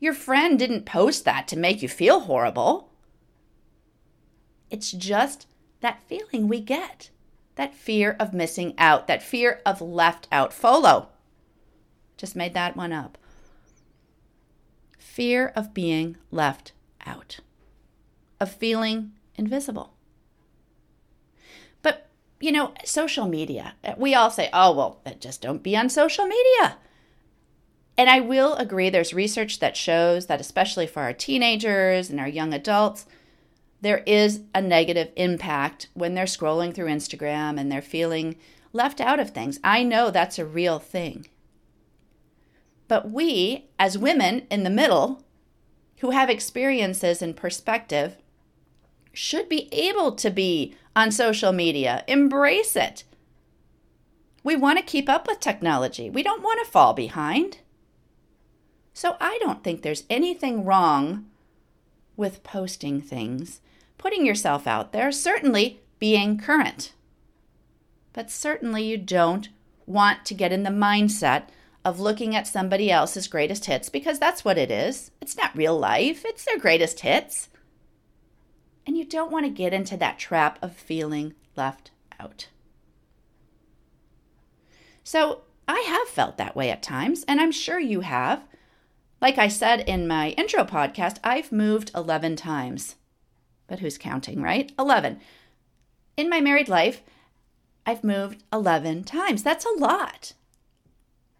Your 0.00 0.14
friend 0.14 0.58
didn't 0.58 0.86
post 0.86 1.24
that 1.24 1.48
to 1.48 1.58
make 1.58 1.82
you 1.82 1.88
feel 1.88 2.20
horrible. 2.20 2.90
It's 4.70 4.90
just 4.90 5.46
that 5.80 6.02
feeling 6.02 6.48
we 6.48 6.60
get 6.60 7.10
that 7.56 7.74
fear 7.74 8.16
of 8.18 8.34
missing 8.34 8.74
out, 8.78 9.06
that 9.06 9.22
fear 9.22 9.60
of 9.64 9.80
left 9.80 10.28
out. 10.32 10.52
FOLO. 10.52 11.08
Just 12.16 12.36
made 12.36 12.54
that 12.54 12.76
one 12.76 12.92
up. 12.92 13.18
Fear 14.98 15.52
of 15.54 15.74
being 15.74 16.16
left 16.30 16.72
out, 17.06 17.40
of 18.40 18.52
feeling 18.52 19.12
invisible 19.36 19.93
you 22.44 22.52
know, 22.52 22.74
social 22.84 23.26
media. 23.26 23.74
Uh, 23.82 23.94
we 23.96 24.14
all 24.14 24.30
say, 24.30 24.50
oh, 24.52 24.70
well, 24.72 25.00
just 25.18 25.40
don't 25.40 25.62
be 25.62 25.74
on 25.74 25.88
social 25.88 26.26
media. 26.26 26.76
And 27.96 28.10
I 28.10 28.20
will 28.20 28.54
agree, 28.56 28.90
there's 28.90 29.14
research 29.14 29.60
that 29.60 29.78
shows 29.78 30.26
that, 30.26 30.42
especially 30.42 30.86
for 30.86 31.02
our 31.02 31.14
teenagers 31.14 32.10
and 32.10 32.20
our 32.20 32.28
young 32.28 32.52
adults, 32.52 33.06
there 33.80 34.02
is 34.06 34.42
a 34.54 34.60
negative 34.60 35.10
impact 35.16 35.88
when 35.94 36.12
they're 36.14 36.26
scrolling 36.26 36.74
through 36.74 36.88
Instagram 36.88 37.58
and 37.58 37.72
they're 37.72 37.80
feeling 37.80 38.36
left 38.74 39.00
out 39.00 39.20
of 39.20 39.30
things. 39.30 39.58
I 39.64 39.82
know 39.82 40.10
that's 40.10 40.38
a 40.38 40.44
real 40.44 40.78
thing. 40.78 41.26
But 42.88 43.10
we, 43.10 43.70
as 43.78 43.96
women 43.96 44.46
in 44.50 44.64
the 44.64 44.70
middle, 44.70 45.24
who 46.00 46.10
have 46.10 46.28
experiences 46.28 47.22
and 47.22 47.34
perspective, 47.34 48.18
should 49.14 49.48
be 49.48 49.72
able 49.72 50.12
to 50.12 50.28
be 50.28 50.74
on 50.96 51.10
social 51.10 51.52
media. 51.52 52.04
Embrace 52.06 52.76
it. 52.76 53.04
We 54.42 54.56
want 54.56 54.78
to 54.78 54.84
keep 54.84 55.08
up 55.08 55.26
with 55.26 55.40
technology. 55.40 56.10
We 56.10 56.22
don't 56.22 56.42
want 56.42 56.64
to 56.64 56.70
fall 56.70 56.92
behind. 56.92 57.58
So 58.92 59.16
I 59.20 59.38
don't 59.42 59.64
think 59.64 59.82
there's 59.82 60.04
anything 60.08 60.64
wrong 60.64 61.26
with 62.16 62.44
posting 62.44 63.00
things, 63.00 63.60
putting 63.98 64.24
yourself 64.24 64.66
out 64.66 64.92
there, 64.92 65.10
certainly 65.10 65.80
being 65.98 66.38
current. 66.38 66.92
But 68.12 68.30
certainly 68.30 68.84
you 68.84 68.98
don't 68.98 69.48
want 69.86 70.24
to 70.26 70.34
get 70.34 70.52
in 70.52 70.62
the 70.62 70.70
mindset 70.70 71.44
of 71.84 72.00
looking 72.00 72.34
at 72.34 72.46
somebody 72.46 72.90
else's 72.90 73.28
greatest 73.28 73.66
hits 73.66 73.88
because 73.88 74.18
that's 74.18 74.44
what 74.44 74.56
it 74.56 74.70
is. 74.70 75.10
It's 75.20 75.36
not 75.36 75.56
real 75.56 75.78
life, 75.78 76.24
it's 76.24 76.44
their 76.44 76.58
greatest 76.58 77.00
hits. 77.00 77.48
And 78.86 78.96
you 78.96 79.04
don't 79.04 79.32
want 79.32 79.46
to 79.46 79.50
get 79.50 79.72
into 79.72 79.96
that 79.96 80.18
trap 80.18 80.58
of 80.62 80.76
feeling 80.76 81.34
left 81.56 81.90
out. 82.20 82.48
So 85.02 85.42
I 85.66 85.80
have 85.80 86.08
felt 86.08 86.36
that 86.38 86.56
way 86.56 86.70
at 86.70 86.82
times, 86.82 87.24
and 87.26 87.40
I'm 87.40 87.52
sure 87.52 87.78
you 87.78 88.00
have. 88.00 88.44
Like 89.20 89.38
I 89.38 89.48
said 89.48 89.80
in 89.88 90.06
my 90.06 90.30
intro 90.30 90.64
podcast, 90.64 91.18
I've 91.24 91.52
moved 91.52 91.90
11 91.94 92.36
times. 92.36 92.96
But 93.66 93.78
who's 93.78 93.96
counting, 93.96 94.42
right? 94.42 94.72
11. 94.78 95.20
In 96.16 96.28
my 96.28 96.40
married 96.40 96.68
life, 96.68 97.02
I've 97.86 98.04
moved 98.04 98.42
11 98.52 99.04
times. 99.04 99.42
That's 99.42 99.64
a 99.64 99.78
lot. 99.78 100.34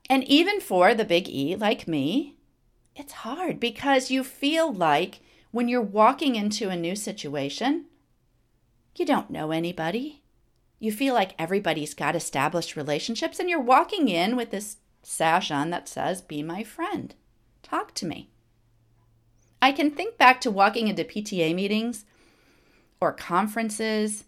And 0.09 0.25
even 0.25 0.61
for 0.61 0.95
the 0.95 1.05
big 1.05 1.29
E 1.29 1.57
like 1.57 1.89
me, 1.89 2.37
it's 2.95 3.13
hard 3.13 3.59
because 3.59 4.11
you 4.11 4.23
feel 4.23 4.73
like 4.73 5.21
when 5.55 5.69
you're 5.69 5.81
walking 5.81 6.35
into 6.35 6.69
a 6.69 6.75
new 6.75 6.97
situation, 6.97 7.85
you 8.97 9.07
don't 9.07 9.31
know 9.31 9.53
anybody. 9.53 10.25
You 10.81 10.91
feel 10.91 11.15
like 11.15 11.37
everybody's 11.39 11.95
got 11.95 12.17
established 12.17 12.75
relationships, 12.75 13.39
and 13.39 13.49
you're 13.49 13.61
walking 13.61 14.09
in 14.09 14.35
with 14.35 14.51
this 14.51 14.79
sash 15.05 15.53
on 15.53 15.71
that 15.71 15.89
says, 15.89 16.21
Be 16.21 16.43
my 16.43 16.65
friend. 16.65 17.15
Talk 17.63 17.95
to 17.95 18.05
me. 18.05 18.31
I 19.63 19.71
can 19.71 19.93
think 19.93 20.19
back 20.19 20.41
to 20.41 20.51
walking 20.51 20.89
into 20.89 21.05
PTA 21.05 21.55
meetings 21.55 22.05
or 23.01 23.13
conferences 23.13 24.25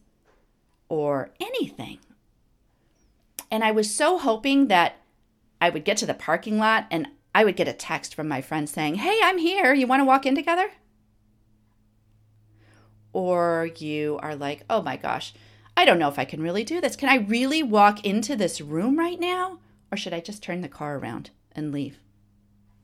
or 0.89 1.31
anything. 1.41 1.99
And 3.51 3.65
I 3.65 3.73
was 3.73 3.93
so 3.93 4.17
hoping 4.17 4.69
that 4.69 4.99
I 5.61 5.71
would 5.71 5.85
get 5.85 5.97
to 5.97 6.07
the 6.07 6.15
parking 6.15 6.61
lot 6.61 6.87
and 6.89 7.09
I 7.35 7.43
would 7.43 7.57
get 7.57 7.67
a 7.67 7.73
text 7.73 8.15
from 8.15 8.29
my 8.29 8.41
friend 8.41 8.71
saying, 8.71 8.95
Hey, 8.95 9.19
I'm 9.25 9.39
here. 9.39 9.75
You 9.75 9.89
want 9.89 10.03
to 10.03 10.07
walk 10.07 10.25
in 10.25 10.37
together? 10.37 10.71
Or 13.17 13.71
you 13.79 14.19
are 14.21 14.37
like, 14.37 14.65
Oh 14.69 14.83
my 14.83 14.99
gosh, 14.99 15.33
I 15.75 15.87
don't 15.87 15.99
know 15.99 16.09
if 16.09 16.19
I 16.19 16.27
can 16.27 16.43
really 16.43 16.65
do 16.65 16.83
this. 16.83 16.97
Can 16.97 17.09
I 17.09 17.17
really 17.17 17.63
walk 17.63 18.05
into 18.05 18.37
this 18.37 18.61
room 18.61 18.99
right 18.99 19.19
now? 19.19 19.61
Or 19.91 19.97
should 19.97 20.13
I 20.13 20.21
just 20.21 20.43
turn 20.43 20.61
the 20.61 20.69
car 20.69 20.99
around 20.99 21.31
and 21.53 21.73
leave? 21.73 21.99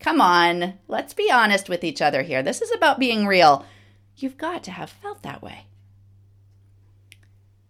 Come 0.01 0.23
on, 0.23 0.79
let's 0.89 1.13
be 1.13 1.31
honest 1.31 1.69
with 1.69 1.85
each 1.85 2.01
other 2.01 2.23
here. 2.23 2.43
This 2.43 2.63
is 2.63 2.73
about 2.73 2.99
being 2.99 3.27
real. 3.27 3.67
You've 4.17 4.39
got 4.39 4.65
to 4.65 4.71
have 4.71 4.89
felt 4.89 5.23
that 5.23 5.43
way. 5.43 5.67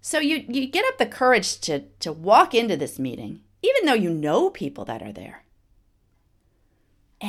So 0.00 0.20
you, 0.20 0.44
you 0.48 0.68
get 0.68 0.84
up 0.86 0.98
the 0.98 1.06
courage 1.06 1.60
to, 1.62 1.80
to 1.98 2.12
walk 2.12 2.54
into 2.54 2.76
this 2.76 2.96
meeting 2.96 3.40
even 3.62 3.86
though 3.86 3.94
you 3.94 4.10
know 4.10 4.50
people 4.50 4.84
that 4.84 5.02
are 5.02 5.12
there. 5.12 5.41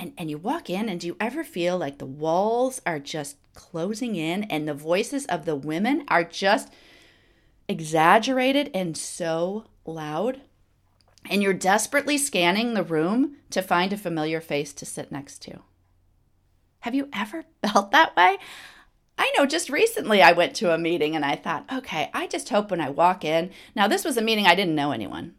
And, 0.03 0.11
and 0.17 0.29
you 0.29 0.37
walk 0.37 0.69
in, 0.69 0.89
and 0.89 0.99
do 0.99 1.07
you 1.07 1.15
ever 1.17 1.45
feel 1.45 1.77
like 1.77 1.97
the 1.97 2.05
walls 2.05 2.81
are 2.85 2.99
just 2.99 3.37
closing 3.53 4.17
in 4.17 4.43
and 4.43 4.67
the 4.67 4.73
voices 4.73 5.25
of 5.27 5.45
the 5.45 5.55
women 5.55 6.03
are 6.09 6.25
just 6.25 6.73
exaggerated 7.69 8.69
and 8.73 8.97
so 8.97 9.63
loud? 9.85 10.41
And 11.29 11.41
you're 11.41 11.53
desperately 11.53 12.17
scanning 12.17 12.73
the 12.73 12.83
room 12.83 13.37
to 13.51 13.61
find 13.61 13.93
a 13.93 13.97
familiar 13.97 14.41
face 14.41 14.73
to 14.73 14.85
sit 14.85 15.09
next 15.09 15.41
to. 15.43 15.61
Have 16.81 16.93
you 16.93 17.07
ever 17.13 17.45
felt 17.65 17.91
that 17.91 18.13
way? 18.17 18.39
I 19.17 19.33
know 19.37 19.45
just 19.45 19.69
recently 19.69 20.21
I 20.21 20.33
went 20.33 20.53
to 20.57 20.73
a 20.73 20.77
meeting 20.77 21.15
and 21.15 21.23
I 21.23 21.37
thought, 21.37 21.63
okay, 21.71 22.09
I 22.13 22.27
just 22.27 22.49
hope 22.49 22.71
when 22.71 22.81
I 22.81 22.89
walk 22.89 23.23
in. 23.23 23.51
Now, 23.73 23.87
this 23.87 24.03
was 24.03 24.17
a 24.17 24.21
meeting 24.21 24.47
I 24.47 24.55
didn't 24.55 24.75
know 24.75 24.91
anyone. 24.91 25.35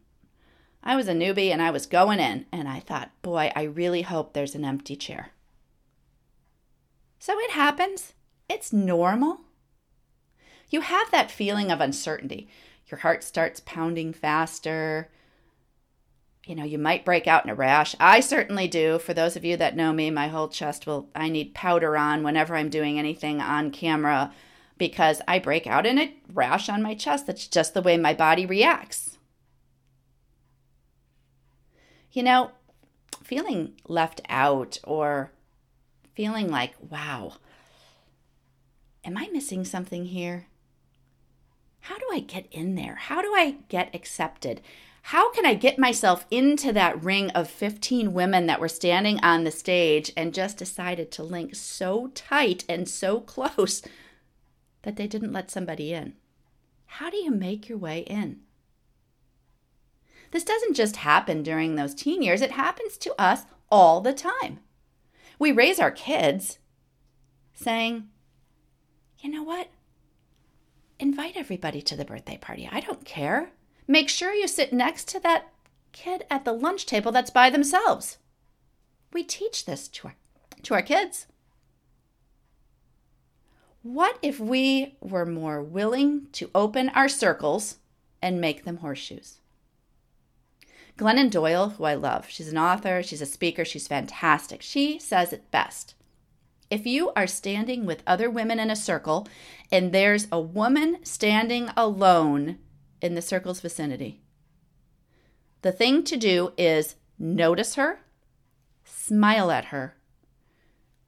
I 0.86 0.96
was 0.96 1.08
a 1.08 1.14
newbie 1.14 1.50
and 1.50 1.62
I 1.62 1.70
was 1.70 1.86
going 1.86 2.20
in, 2.20 2.44
and 2.52 2.68
I 2.68 2.78
thought, 2.78 3.10
boy, 3.22 3.50
I 3.56 3.62
really 3.62 4.02
hope 4.02 4.34
there's 4.34 4.54
an 4.54 4.66
empty 4.66 4.96
chair. 4.96 5.30
So 7.18 7.38
it 7.38 7.52
happens. 7.52 8.12
It's 8.50 8.70
normal. 8.70 9.40
You 10.68 10.82
have 10.82 11.10
that 11.10 11.30
feeling 11.30 11.70
of 11.70 11.80
uncertainty. 11.80 12.48
Your 12.88 12.98
heart 12.98 13.24
starts 13.24 13.62
pounding 13.64 14.12
faster. 14.12 15.10
You 16.44 16.54
know, 16.54 16.64
you 16.64 16.76
might 16.76 17.06
break 17.06 17.26
out 17.26 17.44
in 17.44 17.50
a 17.50 17.54
rash. 17.54 17.96
I 17.98 18.20
certainly 18.20 18.68
do. 18.68 18.98
For 18.98 19.14
those 19.14 19.36
of 19.36 19.44
you 19.44 19.56
that 19.56 19.76
know 19.76 19.94
me, 19.94 20.10
my 20.10 20.28
whole 20.28 20.48
chest 20.48 20.86
will, 20.86 21.08
I 21.14 21.30
need 21.30 21.54
powder 21.54 21.96
on 21.96 22.22
whenever 22.22 22.54
I'm 22.54 22.68
doing 22.68 22.98
anything 22.98 23.40
on 23.40 23.70
camera 23.70 24.34
because 24.76 25.22
I 25.26 25.38
break 25.38 25.66
out 25.66 25.86
in 25.86 25.98
a 25.98 26.14
rash 26.30 26.68
on 26.68 26.82
my 26.82 26.94
chest. 26.94 27.26
That's 27.26 27.48
just 27.48 27.72
the 27.72 27.80
way 27.80 27.96
my 27.96 28.12
body 28.12 28.44
reacts. 28.44 29.13
You 32.14 32.22
know, 32.22 32.52
feeling 33.24 33.72
left 33.88 34.20
out 34.28 34.78
or 34.84 35.32
feeling 36.14 36.48
like, 36.48 36.74
wow, 36.88 37.38
am 39.04 39.18
I 39.18 39.28
missing 39.32 39.64
something 39.64 40.04
here? 40.04 40.46
How 41.80 41.98
do 41.98 42.04
I 42.12 42.20
get 42.20 42.46
in 42.52 42.76
there? 42.76 42.94
How 42.94 43.20
do 43.20 43.34
I 43.34 43.56
get 43.68 43.92
accepted? 43.92 44.60
How 45.02 45.32
can 45.32 45.44
I 45.44 45.54
get 45.54 45.76
myself 45.76 46.24
into 46.30 46.72
that 46.72 47.02
ring 47.02 47.30
of 47.32 47.50
15 47.50 48.12
women 48.12 48.46
that 48.46 48.60
were 48.60 48.68
standing 48.68 49.18
on 49.18 49.42
the 49.42 49.50
stage 49.50 50.12
and 50.16 50.32
just 50.32 50.56
decided 50.56 51.10
to 51.10 51.24
link 51.24 51.56
so 51.56 52.12
tight 52.14 52.64
and 52.68 52.88
so 52.88 53.20
close 53.20 53.82
that 54.82 54.94
they 54.94 55.08
didn't 55.08 55.32
let 55.32 55.50
somebody 55.50 55.92
in? 55.92 56.14
How 56.86 57.10
do 57.10 57.16
you 57.16 57.32
make 57.32 57.68
your 57.68 57.76
way 57.76 58.02
in? 58.02 58.43
This 60.34 60.42
doesn't 60.42 60.74
just 60.74 60.96
happen 60.96 61.44
during 61.44 61.76
those 61.76 61.94
teen 61.94 62.20
years, 62.20 62.40
it 62.40 62.50
happens 62.50 62.96
to 62.96 63.14
us 63.16 63.42
all 63.70 64.00
the 64.00 64.12
time. 64.12 64.58
We 65.38 65.52
raise 65.52 65.78
our 65.78 65.92
kids 65.92 66.58
saying, 67.52 68.08
you 69.20 69.30
know 69.30 69.44
what? 69.44 69.68
Invite 70.98 71.36
everybody 71.36 71.80
to 71.82 71.94
the 71.94 72.04
birthday 72.04 72.36
party. 72.36 72.68
I 72.68 72.80
don't 72.80 73.04
care. 73.04 73.50
Make 73.86 74.08
sure 74.08 74.32
you 74.34 74.48
sit 74.48 74.72
next 74.72 75.06
to 75.10 75.20
that 75.20 75.52
kid 75.92 76.24
at 76.28 76.44
the 76.44 76.52
lunch 76.52 76.84
table 76.86 77.12
that's 77.12 77.30
by 77.30 77.48
themselves. 77.48 78.18
We 79.12 79.22
teach 79.22 79.66
this 79.66 79.86
to 79.86 80.08
our, 80.08 80.14
to 80.64 80.74
our 80.74 80.82
kids. 80.82 81.28
What 83.82 84.18
if 84.20 84.40
we 84.40 84.96
were 85.00 85.26
more 85.26 85.62
willing 85.62 86.26
to 86.32 86.50
open 86.56 86.88
our 86.88 87.08
circles 87.08 87.76
and 88.20 88.40
make 88.40 88.64
them 88.64 88.78
horseshoes? 88.78 89.38
Glennon 90.96 91.30
Doyle, 91.30 91.70
who 91.70 91.84
I 91.84 91.94
love, 91.94 92.28
she's 92.28 92.48
an 92.48 92.58
author, 92.58 93.02
she's 93.02 93.20
a 93.20 93.26
speaker, 93.26 93.64
she's 93.64 93.88
fantastic. 93.88 94.62
She 94.62 94.98
says 95.00 95.32
it 95.32 95.50
best. 95.50 95.94
If 96.70 96.86
you 96.86 97.10
are 97.16 97.26
standing 97.26 97.84
with 97.84 98.02
other 98.06 98.30
women 98.30 98.60
in 98.60 98.70
a 98.70 98.76
circle 98.76 99.26
and 99.72 99.92
there's 99.92 100.28
a 100.30 100.40
woman 100.40 101.04
standing 101.04 101.68
alone 101.76 102.58
in 103.00 103.14
the 103.14 103.22
circle's 103.22 103.60
vicinity, 103.60 104.22
the 105.62 105.72
thing 105.72 106.04
to 106.04 106.16
do 106.16 106.52
is 106.56 106.96
notice 107.18 107.74
her, 107.74 108.00
smile 108.84 109.50
at 109.50 109.66
her, 109.66 109.96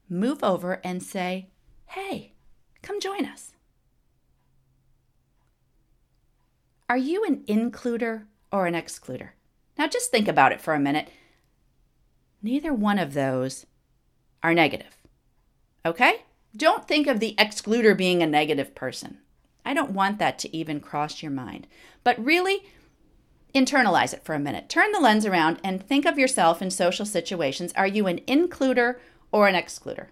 move 0.09 0.42
over 0.42 0.81
and 0.85 1.03
say, 1.03 1.51
Hey, 1.87 2.33
come 2.83 3.01
join 3.01 3.25
us. 3.25 3.53
Are 6.88 6.96
you 6.96 7.25
an 7.25 7.44
includer 7.49 8.27
or 8.53 8.66
an 8.66 8.75
excluder? 8.75 9.31
Now 9.78 9.86
just 9.86 10.10
think 10.10 10.28
about 10.28 10.52
it 10.52 10.60
for 10.60 10.74
a 10.74 10.80
minute. 10.80 11.08
Neither 12.42 12.72
one 12.72 12.98
of 12.98 13.14
those 13.14 13.66
are 14.42 14.54
negative. 14.54 14.98
Okay? 15.84 16.22
Don't 16.56 16.88
think 16.88 17.06
of 17.06 17.20
the 17.20 17.34
excluder 17.38 17.96
being 17.96 18.22
a 18.22 18.26
negative 18.26 18.74
person. 18.74 19.18
I 19.64 19.74
don't 19.74 19.90
want 19.90 20.18
that 20.18 20.38
to 20.40 20.56
even 20.56 20.80
cross 20.80 21.22
your 21.22 21.32
mind. 21.32 21.66
But 22.04 22.24
really, 22.24 22.62
internalize 23.54 24.14
it 24.14 24.24
for 24.24 24.34
a 24.34 24.38
minute. 24.38 24.68
Turn 24.68 24.92
the 24.92 25.00
lens 25.00 25.26
around 25.26 25.58
and 25.64 25.82
think 25.82 26.06
of 26.06 26.18
yourself 26.18 26.62
in 26.62 26.70
social 26.70 27.04
situations. 27.04 27.72
Are 27.74 27.86
you 27.86 28.06
an 28.06 28.20
includer 28.20 28.96
or 29.32 29.48
an 29.48 29.54
excluder? 29.54 30.08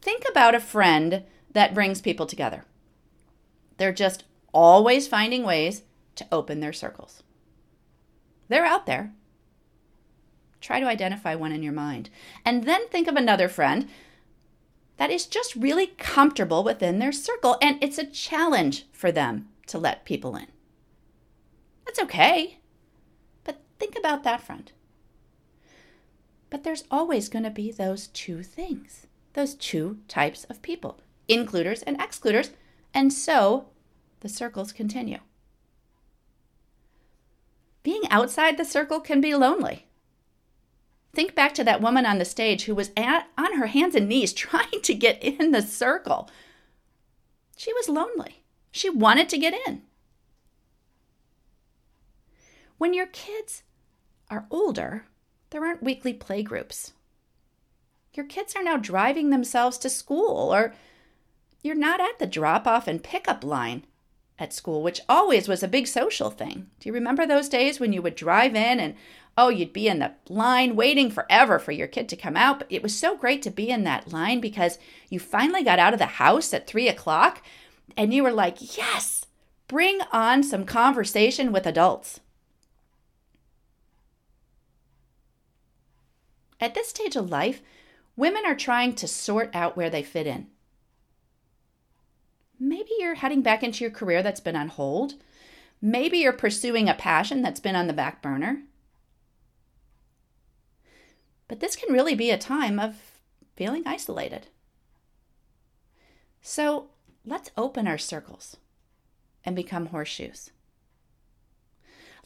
Think 0.00 0.24
about 0.30 0.54
a 0.54 0.60
friend 0.60 1.24
that 1.52 1.74
brings 1.74 2.00
people 2.00 2.26
together. 2.26 2.64
They're 3.76 3.92
just 3.92 4.24
always 4.52 5.06
finding 5.06 5.42
ways 5.42 5.82
to 6.16 6.26
open 6.30 6.60
their 6.60 6.72
circles. 6.72 7.22
They're 8.48 8.66
out 8.66 8.86
there. 8.86 9.12
Try 10.60 10.80
to 10.80 10.86
identify 10.86 11.34
one 11.34 11.52
in 11.52 11.62
your 11.62 11.72
mind. 11.72 12.10
And 12.44 12.64
then 12.64 12.88
think 12.88 13.08
of 13.08 13.16
another 13.16 13.48
friend 13.48 13.88
that 14.98 15.10
is 15.10 15.24
just 15.24 15.56
really 15.56 15.86
comfortable 15.98 16.62
within 16.62 16.98
their 16.98 17.12
circle, 17.12 17.56
and 17.62 17.82
it's 17.82 17.96
a 17.96 18.04
challenge 18.04 18.86
for 18.92 19.10
them 19.10 19.48
to 19.68 19.78
let 19.78 20.04
people 20.04 20.36
in. 20.36 20.48
That's 21.86 21.98
okay. 22.00 22.58
But 23.44 23.62
think 23.78 23.96
about 23.96 24.24
that 24.24 24.42
friend. 24.42 24.70
But 26.50 26.64
there's 26.64 26.84
always 26.90 27.28
going 27.28 27.44
to 27.44 27.50
be 27.50 27.72
those 27.72 28.08
two 28.08 28.42
things, 28.42 29.06
those 29.32 29.54
two 29.54 30.00
types 30.06 30.44
of 30.44 30.60
people, 30.60 31.00
includers 31.28 31.82
and 31.82 31.98
excluders. 31.98 32.50
And 32.92 33.12
so 33.12 33.68
the 34.20 34.28
circles 34.28 34.72
continue. 34.72 35.20
Being 37.82 38.02
outside 38.10 38.56
the 38.56 38.64
circle 38.64 39.00
can 39.00 39.20
be 39.20 39.34
lonely. 39.34 39.86
Think 41.12 41.34
back 41.34 41.54
to 41.54 41.64
that 41.64 41.80
woman 41.80 42.06
on 42.06 42.18
the 42.18 42.24
stage 42.24 42.64
who 42.64 42.74
was 42.74 42.90
at, 42.96 43.28
on 43.36 43.54
her 43.54 43.66
hands 43.66 43.94
and 43.94 44.08
knees 44.08 44.32
trying 44.34 44.80
to 44.82 44.94
get 44.94 45.22
in 45.22 45.50
the 45.50 45.62
circle. 45.62 46.30
She 47.56 47.72
was 47.72 47.88
lonely. 47.88 48.42
She 48.70 48.88
wanted 48.88 49.28
to 49.30 49.38
get 49.38 49.54
in. 49.66 49.82
When 52.78 52.94
your 52.94 53.06
kids 53.06 53.62
are 54.30 54.46
older, 54.50 55.04
there 55.50 55.64
aren't 55.64 55.82
weekly 55.82 56.14
play 56.14 56.42
groups. 56.42 56.92
Your 58.14 58.24
kids 58.24 58.54
are 58.56 58.62
now 58.62 58.76
driving 58.76 59.30
themselves 59.30 59.76
to 59.78 59.90
school, 59.90 60.54
or 60.54 60.74
you're 61.62 61.74
not 61.74 62.00
at 62.00 62.18
the 62.18 62.26
drop 62.26 62.66
off 62.66 62.88
and 62.88 63.02
pickup 63.02 63.44
line 63.44 63.84
at 64.40 64.52
school, 64.54 64.82
which 64.82 65.02
always 65.08 65.46
was 65.46 65.62
a 65.62 65.68
big 65.68 65.86
social 65.86 66.30
thing. 66.30 66.70
Do 66.80 66.88
you 66.88 66.92
remember 66.92 67.26
those 67.26 67.48
days 67.48 67.78
when 67.78 67.92
you 67.92 68.00
would 68.00 68.14
drive 68.16 68.56
in 68.56 68.80
and, 68.80 68.94
oh, 69.36 69.50
you'd 69.50 69.72
be 69.72 69.86
in 69.86 69.98
the 69.98 70.14
line 70.28 70.74
waiting 70.74 71.10
forever 71.10 71.58
for 71.58 71.72
your 71.72 71.86
kid 71.86 72.08
to 72.08 72.16
come 72.16 72.36
out? 72.36 72.60
But 72.60 72.72
it 72.72 72.82
was 72.82 72.98
so 72.98 73.16
great 73.16 73.42
to 73.42 73.50
be 73.50 73.68
in 73.68 73.84
that 73.84 74.10
line 74.12 74.40
because 74.40 74.78
you 75.10 75.20
finally 75.20 75.62
got 75.62 75.78
out 75.78 75.92
of 75.92 75.98
the 75.98 76.06
house 76.06 76.52
at 76.54 76.66
three 76.66 76.88
o'clock 76.88 77.42
and 77.96 78.14
you 78.14 78.22
were 78.22 78.32
like, 78.32 78.76
yes, 78.78 79.26
bring 79.68 80.00
on 80.10 80.42
some 80.42 80.64
conversation 80.64 81.52
with 81.52 81.66
adults. 81.66 82.20
At 86.58 86.74
this 86.74 86.88
stage 86.88 87.16
of 87.16 87.30
life, 87.30 87.62
women 88.16 88.42
are 88.46 88.54
trying 88.54 88.94
to 88.94 89.06
sort 89.06 89.50
out 89.54 89.76
where 89.76 89.90
they 89.90 90.02
fit 90.02 90.26
in. 90.26 90.48
Maybe 92.62 92.90
you're 92.98 93.14
heading 93.14 93.40
back 93.40 93.62
into 93.62 93.82
your 93.82 93.90
career 93.90 94.22
that's 94.22 94.40
been 94.40 94.54
on 94.54 94.68
hold. 94.68 95.14
Maybe 95.80 96.18
you're 96.18 96.34
pursuing 96.34 96.90
a 96.90 96.94
passion 96.94 97.40
that's 97.40 97.58
been 97.58 97.74
on 97.74 97.86
the 97.86 97.94
back 97.94 98.20
burner. 98.20 98.64
But 101.48 101.60
this 101.60 101.74
can 101.74 101.92
really 101.92 102.14
be 102.14 102.30
a 102.30 102.38
time 102.38 102.78
of 102.78 102.96
feeling 103.56 103.82
isolated. 103.86 104.48
So 106.42 106.90
let's 107.24 107.50
open 107.56 107.88
our 107.88 107.98
circles 107.98 108.58
and 109.42 109.56
become 109.56 109.86
horseshoes. 109.86 110.50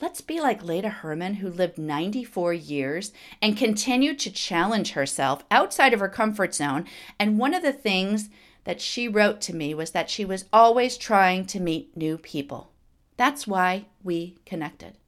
Let's 0.01 0.21
be 0.21 0.41
like 0.41 0.65
Leda 0.65 0.89
Herman, 0.89 1.35
who 1.35 1.49
lived 1.49 1.79
94 1.79 2.53
years 2.53 3.13
and 3.41 3.57
continued 3.57 4.19
to 4.21 4.33
challenge 4.33 4.93
herself 4.93 5.45
outside 5.51 5.95
of 5.95 6.01
her 6.01 6.09
comfort 6.09 6.55
zone. 6.55 6.87
And 7.19 7.39
one 7.39 7.55
of 7.55 7.63
the 7.63 7.73
things 7.73 8.29
that 8.65 8.81
she 8.81 9.09
wrote 9.09 9.41
to 9.43 9.55
me 9.55 9.75
was 9.75 9.91
that 9.93 10.11
she 10.11 10.25
was 10.25 10.47
always 10.53 10.97
trying 10.97 11.47
to 11.47 11.61
meet 11.61 11.97
new 11.97 12.19
people. 12.19 12.73
That's 13.17 13.47
why 13.47 13.87
we 14.03 14.37
connected. 14.45 14.99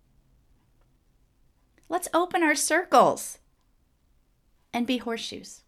Let's 1.89 2.09
open 2.13 2.43
our 2.43 2.55
circles 2.55 3.39
and 4.73 4.87
be 4.87 4.99
horseshoes. 4.99 5.63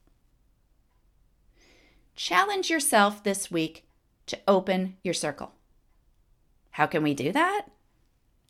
Challenge 2.15 2.69
yourself 2.69 3.23
this 3.23 3.51
week 3.51 3.87
to 4.27 4.39
open 4.47 4.97
your 5.03 5.15
circle. 5.15 5.53
How 6.73 6.87
can 6.87 7.03
we 7.03 7.15
do 7.15 7.33
that? 7.33 7.67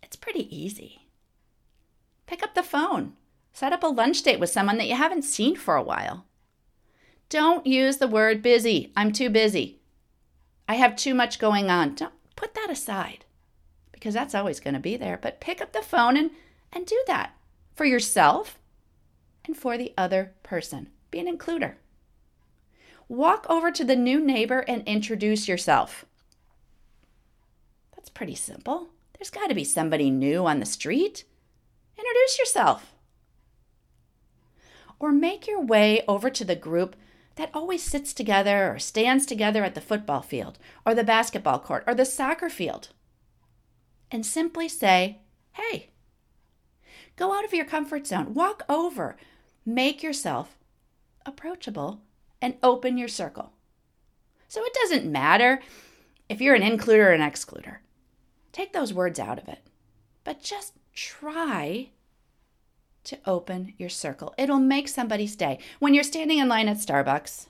It's 0.02 0.16
pretty 0.16 0.54
easy. 0.54 1.02
Pick 2.26 2.42
up 2.42 2.54
the 2.54 2.62
phone, 2.62 3.14
set 3.52 3.72
up 3.72 3.82
a 3.82 3.86
lunch 3.86 4.22
date 4.22 4.40
with 4.40 4.50
someone 4.50 4.78
that 4.78 4.88
you 4.88 4.96
haven't 4.96 5.22
seen 5.22 5.54
for 5.54 5.76
a 5.76 5.82
while. 5.82 6.24
Don't 7.28 7.66
use 7.66 7.98
the 7.98 8.08
word 8.08 8.42
busy. 8.42 8.92
I'm 8.96 9.12
too 9.12 9.28
busy. 9.28 9.80
I 10.66 10.74
have 10.74 10.96
too 10.96 11.14
much 11.14 11.38
going 11.38 11.70
on. 11.70 11.94
Don't 11.94 12.14
put 12.36 12.54
that 12.54 12.70
aside 12.70 13.24
because 13.92 14.14
that's 14.14 14.34
always 14.34 14.60
going 14.60 14.74
to 14.74 14.80
be 14.80 14.96
there. 14.96 15.18
But 15.20 15.40
pick 15.40 15.60
up 15.60 15.72
the 15.72 15.82
phone 15.82 16.16
and, 16.16 16.30
and 16.72 16.86
do 16.86 17.02
that 17.06 17.34
for 17.74 17.84
yourself 17.84 18.58
and 19.44 19.56
for 19.56 19.76
the 19.76 19.92
other 19.98 20.32
person. 20.42 20.88
Be 21.10 21.18
an 21.18 21.36
includer. 21.38 21.74
Walk 23.08 23.46
over 23.48 23.70
to 23.70 23.84
the 23.84 23.96
new 23.96 24.20
neighbor 24.20 24.60
and 24.68 24.86
introduce 24.86 25.48
yourself. 25.48 26.04
That's 27.96 28.10
pretty 28.10 28.34
simple. 28.34 28.88
There's 29.18 29.30
got 29.30 29.48
to 29.48 29.54
be 29.54 29.64
somebody 29.64 30.10
new 30.10 30.46
on 30.46 30.60
the 30.60 30.66
street. 30.66 31.24
Introduce 31.98 32.38
yourself. 32.38 32.94
Or 35.00 35.12
make 35.12 35.46
your 35.46 35.62
way 35.62 36.02
over 36.06 36.30
to 36.30 36.44
the 36.44 36.56
group 36.56 36.94
that 37.38 37.50
always 37.54 37.84
sits 37.84 38.12
together 38.12 38.72
or 38.72 38.80
stands 38.80 39.24
together 39.24 39.62
at 39.62 39.76
the 39.76 39.80
football 39.80 40.22
field 40.22 40.58
or 40.84 40.92
the 40.92 41.04
basketball 41.04 41.60
court 41.60 41.84
or 41.86 41.94
the 41.94 42.04
soccer 42.04 42.50
field. 42.50 42.88
And 44.10 44.26
simply 44.26 44.68
say, 44.68 45.20
hey, 45.52 45.90
go 47.14 47.32
out 47.32 47.44
of 47.44 47.54
your 47.54 47.64
comfort 47.64 48.08
zone, 48.08 48.34
walk 48.34 48.64
over, 48.68 49.16
make 49.64 50.02
yourself 50.02 50.58
approachable, 51.24 52.00
and 52.42 52.56
open 52.60 52.98
your 52.98 53.08
circle. 53.08 53.52
So 54.48 54.64
it 54.64 54.74
doesn't 54.74 55.10
matter 55.10 55.60
if 56.28 56.40
you're 56.40 56.56
an 56.56 56.62
includer 56.62 57.06
or 57.06 57.12
an 57.12 57.20
excluder. 57.20 57.76
Take 58.50 58.72
those 58.72 58.92
words 58.92 59.20
out 59.20 59.38
of 59.38 59.46
it, 59.46 59.60
but 60.24 60.42
just 60.42 60.72
try 60.92 61.90
to 63.04 63.18
open 63.26 63.74
your 63.78 63.88
circle. 63.88 64.34
It'll 64.36 64.58
make 64.58 64.88
somebody's 64.88 65.36
day. 65.36 65.58
When 65.78 65.94
you're 65.94 66.04
standing 66.04 66.38
in 66.38 66.48
line 66.48 66.68
at 66.68 66.78
Starbucks, 66.78 67.46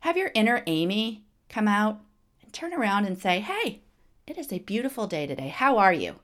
have 0.00 0.16
your 0.16 0.30
inner 0.34 0.62
Amy 0.66 1.24
come 1.48 1.68
out 1.68 2.00
and 2.42 2.52
turn 2.52 2.72
around 2.72 3.04
and 3.04 3.18
say, 3.18 3.40
Hey, 3.40 3.80
it 4.26 4.38
is 4.38 4.52
a 4.52 4.58
beautiful 4.58 5.06
day 5.06 5.26
today. 5.26 5.48
How 5.48 5.78
are 5.78 5.92
you? 5.92 6.16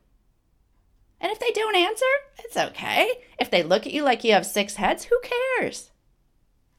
And 1.21 1.31
if 1.31 1.39
they 1.39 1.53
don't 1.53 1.77
answer, 1.77 2.05
it's 2.39 2.57
okay. 2.57 3.23
If 3.39 3.51
they 3.51 3.63
look 3.63 3.87
at 3.87 3.93
you 3.93 4.03
like 4.03 4.25
you 4.25 4.33
have 4.33 4.45
six 4.45 4.75
heads, 4.75 5.05
who 5.05 5.21
cares? 5.59 5.91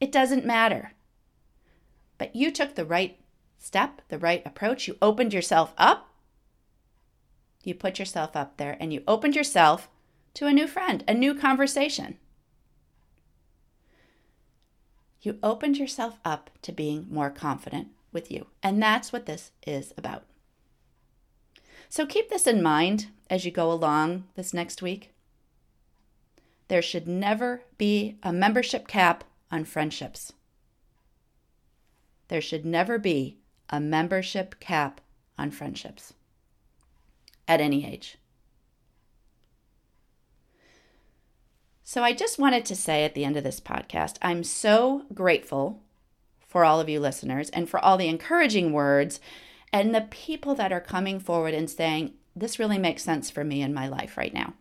It 0.00 0.12
doesn't 0.12 0.44
matter. 0.44 0.92
But 2.18 2.36
you 2.36 2.50
took 2.50 2.74
the 2.74 2.84
right 2.84 3.18
step, 3.58 4.02
the 4.08 4.18
right 4.18 4.42
approach. 4.44 4.86
You 4.86 4.96
opened 5.00 5.32
yourself 5.32 5.72
up. 5.78 6.10
You 7.62 7.74
put 7.74 7.98
yourself 7.98 8.36
up 8.36 8.58
there 8.58 8.76
and 8.78 8.92
you 8.92 9.02
opened 9.08 9.34
yourself 9.34 9.88
to 10.34 10.46
a 10.46 10.52
new 10.52 10.66
friend, 10.66 11.04
a 11.08 11.14
new 11.14 11.34
conversation. 11.34 12.18
You 15.22 15.38
opened 15.42 15.78
yourself 15.78 16.18
up 16.24 16.50
to 16.62 16.72
being 16.72 17.06
more 17.10 17.30
confident 17.30 17.88
with 18.12 18.30
you. 18.30 18.46
And 18.62 18.82
that's 18.82 19.12
what 19.12 19.26
this 19.26 19.52
is 19.66 19.92
about. 19.96 20.24
So 21.88 22.04
keep 22.04 22.28
this 22.28 22.46
in 22.46 22.62
mind 22.62 23.06
as 23.30 23.44
you 23.44 23.50
go 23.50 23.70
along 23.72 24.24
this 24.34 24.52
next 24.52 24.82
week. 24.82 25.12
There 26.68 26.82
should 26.82 27.06
never 27.06 27.62
be 27.78 28.16
a 28.22 28.32
membership 28.32 28.86
cap 28.88 29.24
on 29.50 29.64
friendships. 29.64 30.32
There 32.28 32.40
should 32.40 32.64
never 32.64 32.98
be 32.98 33.38
a 33.70 33.80
membership 33.80 34.58
cap 34.60 35.00
on 35.38 35.50
friendships 35.50 36.14
at 37.46 37.60
any 37.60 37.86
age. 37.86 38.18
So 41.86 42.02
I 42.02 42.14
just 42.14 42.38
wanted 42.38 42.64
to 42.64 42.74
say 42.74 43.04
at 43.04 43.14
the 43.14 43.26
end 43.26 43.36
of 43.36 43.44
this 43.44 43.60
podcast, 43.60 44.16
I'm 44.22 44.42
so 44.42 45.04
grateful 45.12 45.82
for 46.40 46.64
all 46.64 46.80
of 46.80 46.88
you 46.88 46.98
listeners 46.98 47.50
and 47.50 47.68
for 47.68 47.78
all 47.78 47.98
the 47.98 48.08
encouraging 48.08 48.72
words 48.72 49.20
and 49.70 49.94
the 49.94 50.08
people 50.10 50.54
that 50.54 50.72
are 50.72 50.80
coming 50.80 51.20
forward 51.20 51.52
and 51.52 51.68
saying, 51.68 52.14
This 52.34 52.58
really 52.58 52.78
makes 52.78 53.02
sense 53.02 53.30
for 53.30 53.44
me 53.44 53.60
in 53.60 53.74
my 53.74 53.86
life 53.86 54.16
right 54.16 54.32
now. 54.32 54.54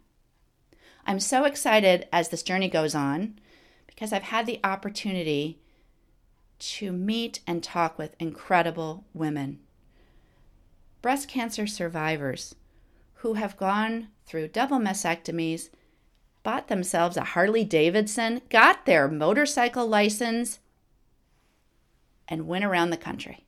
I'm 1.07 1.21
so 1.21 1.45
excited 1.45 2.09
as 2.11 2.27
this 2.27 2.43
journey 2.43 2.67
goes 2.67 2.93
on 2.93 3.39
because 3.87 4.11
I've 4.11 4.23
had 4.23 4.45
the 4.45 4.59
opportunity 4.61 5.61
to 6.59 6.91
meet 6.91 7.39
and 7.47 7.63
talk 7.63 7.97
with 7.97 8.17
incredible 8.19 9.05
women, 9.13 9.59
breast 11.01 11.29
cancer 11.29 11.67
survivors 11.67 12.53
who 13.15 13.35
have 13.35 13.55
gone 13.55 14.09
through 14.25 14.49
double 14.49 14.79
mastectomies 14.79 15.69
bought 16.43 16.67
themselves 16.67 17.17
a 17.17 17.23
Harley 17.23 17.63
Davidson, 17.63 18.41
got 18.49 18.85
their 18.85 19.07
motorcycle 19.07 19.87
license, 19.87 20.59
and 22.27 22.47
went 22.47 22.65
around 22.65 22.89
the 22.89 22.97
country. 22.97 23.45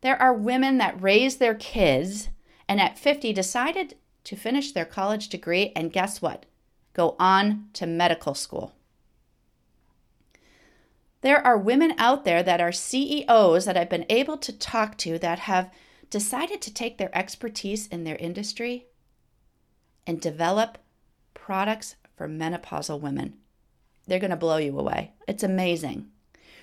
There 0.00 0.20
are 0.20 0.34
women 0.34 0.78
that 0.78 1.00
raised 1.00 1.38
their 1.38 1.54
kids 1.54 2.28
and 2.68 2.80
at 2.80 2.98
50 2.98 3.32
decided 3.32 3.96
to 4.24 4.36
finish 4.36 4.72
their 4.72 4.84
college 4.84 5.28
degree 5.28 5.72
and 5.76 5.92
guess 5.92 6.20
what? 6.20 6.46
Go 6.94 7.16
on 7.18 7.68
to 7.74 7.86
medical 7.86 8.34
school. 8.34 8.74
There 11.22 11.44
are 11.46 11.56
women 11.56 11.94
out 11.98 12.24
there 12.24 12.42
that 12.42 12.60
are 12.60 12.72
CEOs 12.72 13.64
that 13.64 13.76
I've 13.76 13.88
been 13.88 14.06
able 14.08 14.36
to 14.38 14.52
talk 14.52 14.98
to 14.98 15.18
that 15.20 15.40
have 15.40 15.70
decided 16.10 16.60
to 16.62 16.74
take 16.74 16.98
their 16.98 17.16
expertise 17.16 17.86
in 17.86 18.04
their 18.04 18.16
industry 18.16 18.86
and 20.06 20.20
develop 20.20 20.78
products 21.42 21.96
for 22.16 22.28
menopausal 22.28 23.00
women. 23.00 23.34
They're 24.06 24.20
going 24.20 24.30
to 24.30 24.36
blow 24.36 24.58
you 24.58 24.78
away. 24.78 25.12
It's 25.26 25.42
amazing. 25.42 26.06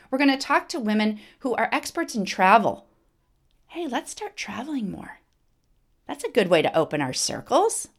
We're 0.09 0.17
going 0.17 0.31
to 0.31 0.37
talk 0.37 0.69
to 0.69 0.79
women 0.79 1.19
who 1.39 1.53
are 1.53 1.69
experts 1.71 2.15
in 2.15 2.23
travel. 2.23 2.87
Hey, 3.67 3.87
let's 3.87 4.11
start 4.11 4.37
traveling 4.37 4.89
more. 4.89 5.19
That's 6.07 6.23
a 6.23 6.31
good 6.31 6.47
way 6.47 6.61
to 6.61 6.75
open 6.75 7.01
our 7.01 7.13
circles. 7.13 7.89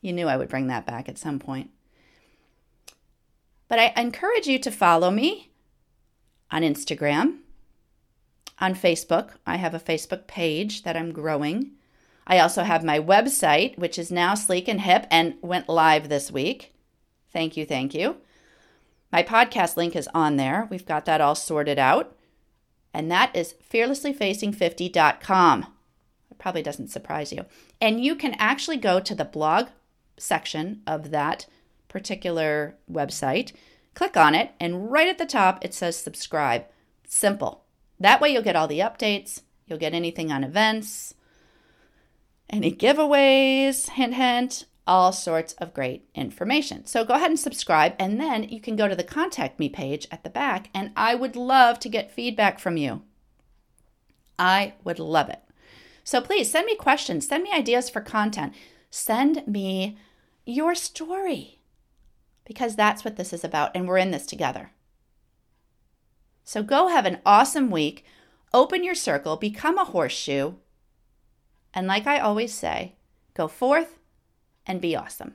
You 0.00 0.14
knew 0.14 0.26
I 0.26 0.36
would 0.36 0.48
bring 0.48 0.68
that 0.68 0.86
back 0.86 1.08
at 1.08 1.18
some 1.18 1.38
point. 1.38 1.70
But 3.68 3.78
I 3.78 3.92
encourage 3.96 4.46
you 4.46 4.58
to 4.60 4.70
follow 4.70 5.10
me 5.10 5.50
on 6.50 6.62
Instagram, 6.62 7.40
on 8.58 8.74
Facebook. 8.74 9.32
I 9.46 9.56
have 9.56 9.74
a 9.74 9.78
Facebook 9.78 10.26
page 10.26 10.82
that 10.84 10.96
I'm 10.96 11.12
growing. 11.12 11.72
I 12.26 12.38
also 12.38 12.62
have 12.62 12.84
my 12.84 12.98
website, 12.98 13.78
which 13.78 13.98
is 13.98 14.12
now 14.12 14.34
sleek 14.34 14.68
and 14.68 14.80
hip 14.80 15.06
and 15.10 15.34
went 15.42 15.68
live 15.68 16.08
this 16.08 16.30
week. 16.30 16.72
Thank 17.32 17.56
you, 17.56 17.66
thank 17.66 17.94
you. 17.94 18.16
My 19.10 19.22
podcast 19.22 19.76
link 19.76 19.94
is 19.96 20.08
on 20.14 20.36
there. 20.36 20.68
We've 20.70 20.86
got 20.86 21.04
that 21.06 21.20
all 21.20 21.34
sorted 21.34 21.78
out. 21.78 22.16
And 22.94 23.10
that 23.10 23.34
is 23.34 23.54
fearlesslyfacing50.com. 23.70 25.66
It 26.30 26.38
probably 26.38 26.62
doesn't 26.62 26.88
surprise 26.90 27.32
you. 27.32 27.44
And 27.80 28.04
you 28.04 28.14
can 28.14 28.34
actually 28.38 28.76
go 28.76 29.00
to 29.00 29.14
the 29.14 29.24
blog 29.24 29.68
section 30.18 30.82
of 30.86 31.10
that 31.10 31.46
particular 31.88 32.76
website, 32.90 33.52
click 33.94 34.16
on 34.16 34.34
it, 34.34 34.52
and 34.60 34.90
right 34.90 35.08
at 35.08 35.18
the 35.18 35.26
top 35.26 35.64
it 35.64 35.74
says 35.74 35.96
subscribe. 35.96 36.64
Simple. 37.06 37.64
That 38.00 38.20
way 38.20 38.32
you'll 38.32 38.42
get 38.42 38.56
all 38.56 38.68
the 38.68 38.80
updates, 38.80 39.42
you'll 39.66 39.78
get 39.78 39.94
anything 39.94 40.32
on 40.32 40.44
events, 40.44 41.14
any 42.52 42.70
giveaways, 42.70 43.88
hint, 43.88 44.14
hint, 44.14 44.66
all 44.86 45.12
sorts 45.12 45.54
of 45.54 45.72
great 45.72 46.08
information. 46.14 46.84
So 46.86 47.04
go 47.04 47.14
ahead 47.14 47.30
and 47.30 47.40
subscribe, 47.40 47.94
and 47.98 48.20
then 48.20 48.44
you 48.44 48.60
can 48.60 48.76
go 48.76 48.88
to 48.88 48.94
the 48.94 49.02
contact 49.02 49.58
me 49.58 49.68
page 49.68 50.06
at 50.10 50.22
the 50.22 50.30
back, 50.30 50.68
and 50.74 50.92
I 50.94 51.14
would 51.14 51.34
love 51.34 51.80
to 51.80 51.88
get 51.88 52.12
feedback 52.12 52.58
from 52.58 52.76
you. 52.76 53.02
I 54.38 54.74
would 54.84 54.98
love 54.98 55.28
it. 55.28 55.40
So 56.04 56.20
please 56.20 56.50
send 56.50 56.66
me 56.66 56.76
questions, 56.76 57.26
send 57.26 57.44
me 57.44 57.52
ideas 57.52 57.88
for 57.88 58.00
content, 58.00 58.54
send 58.90 59.46
me 59.46 59.96
your 60.44 60.74
story 60.74 61.60
because 62.44 62.74
that's 62.74 63.04
what 63.04 63.16
this 63.16 63.32
is 63.32 63.44
about, 63.44 63.70
and 63.74 63.86
we're 63.86 63.98
in 63.98 64.10
this 64.10 64.26
together. 64.26 64.72
So 66.42 66.64
go 66.64 66.88
have 66.88 67.06
an 67.06 67.20
awesome 67.24 67.70
week, 67.70 68.04
open 68.52 68.82
your 68.82 68.96
circle, 68.96 69.36
become 69.36 69.78
a 69.78 69.84
horseshoe, 69.84 70.54
and 71.74 71.86
like 71.86 72.06
I 72.06 72.18
always 72.18 72.52
say, 72.52 72.96
go 73.34 73.48
forth 73.48 73.98
and 74.66 74.80
be 74.80 74.96
awesome. 74.96 75.34